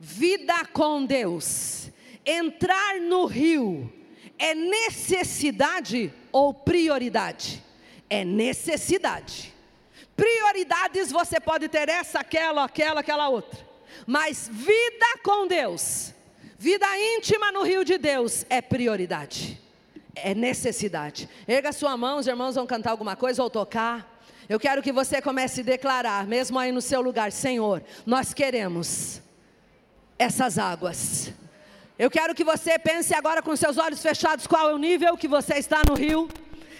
[0.00, 1.92] Vida com Deus
[2.26, 3.92] entrar no rio
[4.38, 7.62] é necessidade ou prioridade?
[8.10, 9.54] É necessidade.
[10.16, 13.64] Prioridades você pode ter essa, aquela, aquela, aquela outra.
[14.06, 16.12] Mas vida com Deus,
[16.58, 19.60] vida íntima no rio de Deus é prioridade.
[20.14, 21.28] É necessidade.
[21.46, 24.14] Erga sua mão, os irmãos vão cantar alguma coisa ou tocar.
[24.48, 29.20] Eu quero que você comece a declarar, mesmo aí no seu lugar, Senhor, nós queremos
[30.18, 31.32] essas águas
[31.98, 35.26] eu quero que você pense agora com seus olhos fechados qual é o nível que
[35.26, 36.28] você está no rio.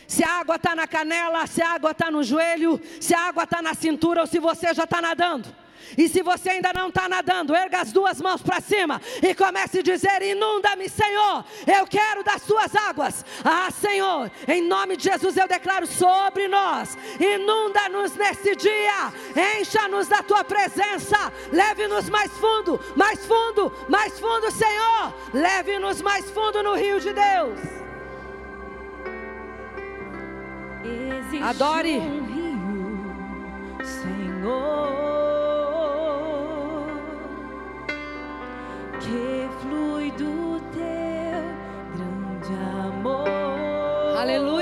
[0.07, 3.45] Se a água está na canela, se a água está no joelho, se a água
[3.45, 5.49] está na cintura ou se você já está nadando.
[5.97, 9.81] E se você ainda não está nadando, erga as duas mãos para cima e comece
[9.81, 13.25] a dizer: Inunda-me, Senhor, eu quero das suas águas.
[13.45, 19.13] Ah, Senhor, em nome de Jesus eu declaro sobre nós: inunda-nos nesse dia,
[19.59, 26.63] encha-nos da tua presença, leve-nos mais fundo, mais fundo, mais fundo, Senhor, leve-nos mais fundo
[26.63, 27.87] no rio de Deus.
[31.43, 31.99] Adore.
[31.99, 35.16] Um rio, Senhor.
[39.07, 39.49] Que
[40.19, 41.41] do teu
[41.95, 42.55] grande
[42.89, 44.19] amor.
[44.19, 44.56] Aleluia.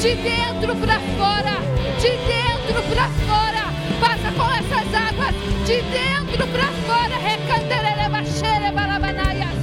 [0.00, 1.56] De dentro para fora,
[2.00, 3.64] de dentro para fora.
[3.98, 5.34] Passa com essas águas,
[5.66, 7.16] de dentro para fora.
[7.16, 9.56] Recanterere baxere, balabanaias.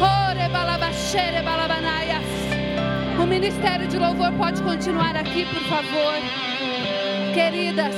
[0.00, 2.24] Ore balabaxere, balabanaias.
[3.20, 6.14] O ministério de louvor pode continuar aqui, por favor.
[7.34, 7.96] Queridas,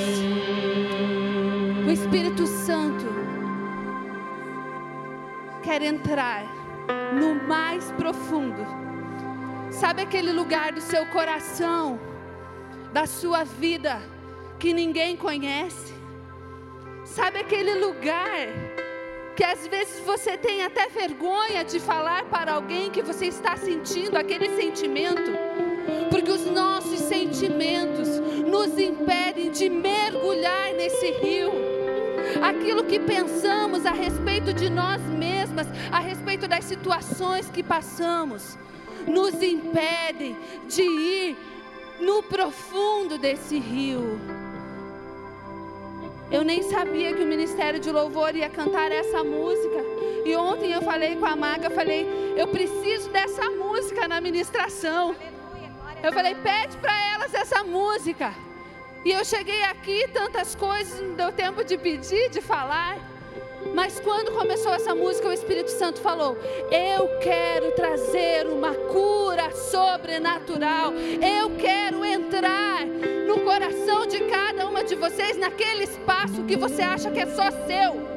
[1.87, 3.05] o Espírito Santo
[5.63, 6.45] quer entrar
[7.13, 8.86] no mais profundo.
[9.97, 11.99] Sabe aquele lugar do seu coração,
[12.93, 13.99] da sua vida,
[14.59, 15.95] que ninguém conhece?
[17.07, 18.47] Sabe aquele lugar
[19.35, 24.19] que às vezes você tem até vergonha de falar para alguém que você está sentindo
[24.19, 25.33] aquele sentimento?
[26.11, 31.53] Porque os nossos sentimentos nos impedem de mergulhar nesse rio
[32.43, 38.59] aquilo que pensamos a respeito de nós mesmas, a respeito das situações que passamos,
[39.07, 40.37] nos impedem
[40.69, 41.37] de ir
[42.01, 44.21] no profundo desse rio.
[46.31, 49.85] Eu nem sabia que o Ministério de Louvor ia cantar essa música.
[50.25, 55.15] E ontem eu falei com a Maga, falei, eu preciso dessa música na ministração.
[56.03, 58.35] Eu falei, pede para elas essa música.
[59.05, 62.99] E eu cheguei aqui, tantas coisas, não deu tempo de pedir, de falar.
[63.75, 66.37] Mas quando começou essa música, o Espírito Santo falou:
[66.71, 70.93] Eu quero trazer uma cura sobrenatural.
[70.93, 72.85] Eu quero entrar
[73.27, 77.51] no coração de cada uma de vocês, naquele espaço que você acha que é só
[77.51, 78.17] seu.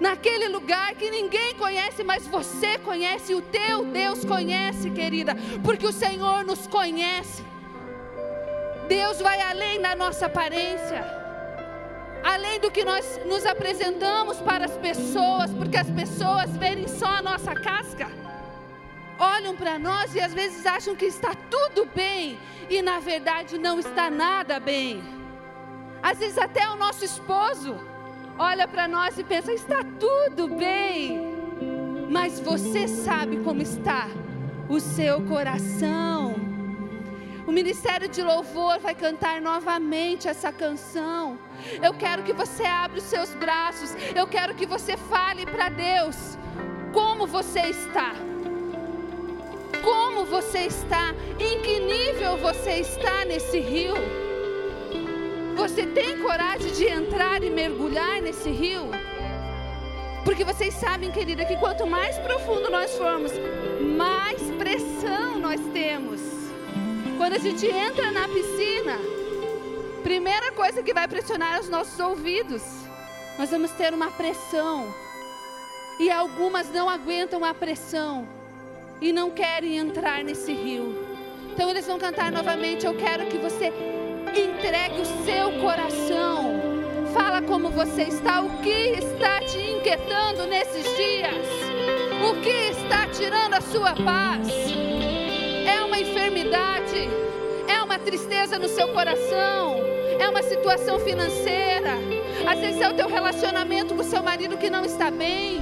[0.00, 5.92] Naquele lugar que ninguém conhece, mas você conhece, o teu Deus conhece, querida, porque o
[5.92, 7.44] Senhor nos conhece.
[8.88, 11.19] Deus vai além da nossa aparência,
[12.22, 17.22] além do que nós nos apresentamos para as pessoas, porque as pessoas verem só a
[17.22, 18.08] nossa casca,
[19.18, 23.78] olham para nós e às vezes acham que está tudo bem e na verdade não
[23.78, 25.02] está nada bem.
[26.02, 27.78] Às vezes até o nosso esposo
[28.38, 31.20] olha para nós e pensa: está tudo bem,
[32.10, 34.08] mas você sabe como está
[34.68, 36.49] o seu coração.
[37.50, 41.36] O ministério de louvor vai cantar novamente essa canção.
[41.82, 43.92] Eu quero que você abra os seus braços.
[44.14, 46.38] Eu quero que você fale para Deus
[46.92, 48.14] como você está.
[49.82, 51.12] Como você está?
[51.40, 53.94] Em que nível você está nesse rio?
[55.56, 58.90] Você tem coragem de entrar e mergulhar nesse rio?
[60.24, 63.32] Porque vocês sabem, querida, que quanto mais profundo nós formos,
[63.98, 66.29] mais pressão nós temos.
[67.20, 68.96] Quando a gente entra na piscina,
[70.02, 72.62] primeira coisa que vai pressionar os nossos ouvidos,
[73.38, 74.86] nós vamos ter uma pressão.
[75.98, 78.26] E algumas não aguentam a pressão
[79.02, 80.96] e não querem entrar nesse rio.
[81.52, 82.86] Então eles vão cantar novamente.
[82.86, 83.70] Eu quero que você
[84.28, 86.54] entregue o seu coração.
[87.12, 91.46] Fala como você está, o que está te inquietando nesses dias,
[92.30, 94.89] o que está tirando a sua paz.
[98.00, 99.76] Tristeza no seu coração,
[100.18, 101.94] é uma situação financeira.
[102.46, 105.60] Às vezes é o teu relacionamento com o seu marido que não está bem.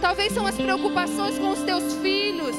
[0.00, 2.56] Talvez são as preocupações com os teus filhos.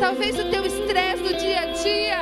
[0.00, 2.18] Talvez o teu estresse do dia a dia.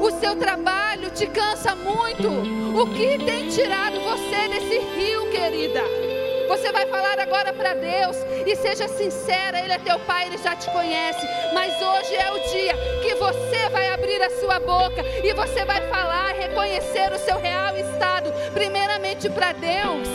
[0.00, 2.28] O seu trabalho te cansa muito.
[2.28, 6.11] O que tem tirado você desse rio, querida?
[6.52, 8.14] Você vai falar agora para Deus
[8.46, 11.26] e seja sincera, Ele é teu Pai, Ele já te conhece.
[11.54, 15.80] Mas hoje é o dia que você vai abrir a sua boca e você vai
[15.88, 20.06] falar, reconhecer o seu real estado, primeiramente para Deus.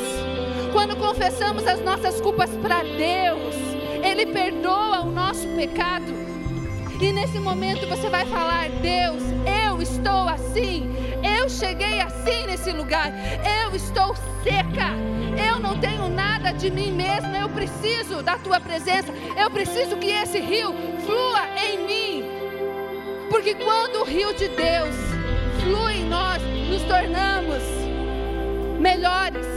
[0.72, 3.56] Quando confessamos as nossas culpas para Deus,
[4.04, 6.14] Ele perdoa o nosso pecado.
[7.02, 9.24] E nesse momento você vai falar: Deus,
[9.66, 10.88] eu estou assim,
[11.58, 13.12] cheguei assim nesse lugar,
[13.64, 14.94] eu estou seca,
[15.50, 20.12] eu não tenho nada de mim mesma, eu preciso da tua presença, eu preciso que
[20.12, 22.26] esse rio flua em mim.
[23.30, 24.96] Porque quando o rio de Deus
[25.62, 27.64] flui em nós, nos tornamos
[28.80, 29.48] melhores.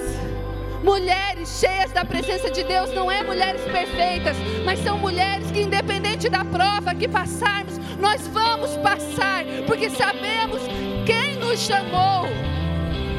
[0.83, 4.35] Mulheres cheias da presença de Deus não é mulheres perfeitas,
[4.65, 10.63] mas são mulheres que, independente da prova que passarmos, nós vamos passar, porque sabemos
[11.11, 12.29] quem nos chamou.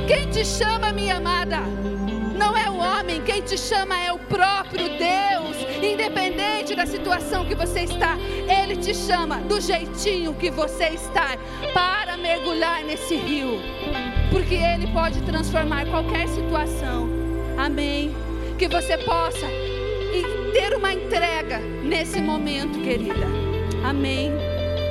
[0.08, 1.60] Quem te chama, minha amada?
[2.38, 5.58] Não é o homem, quem te chama é o próprio Deus.
[5.84, 8.18] Independente da situação que você está,
[8.48, 11.38] Ele te chama do jeitinho que você está
[11.74, 13.60] para mergulhar nesse rio,
[14.32, 17.10] porque Ele pode transformar qualquer situação.
[17.58, 18.16] Amém.
[18.58, 19.48] Que você possa
[20.54, 23.28] ter uma entrega nesse momento, querida.
[23.84, 24.61] Amém.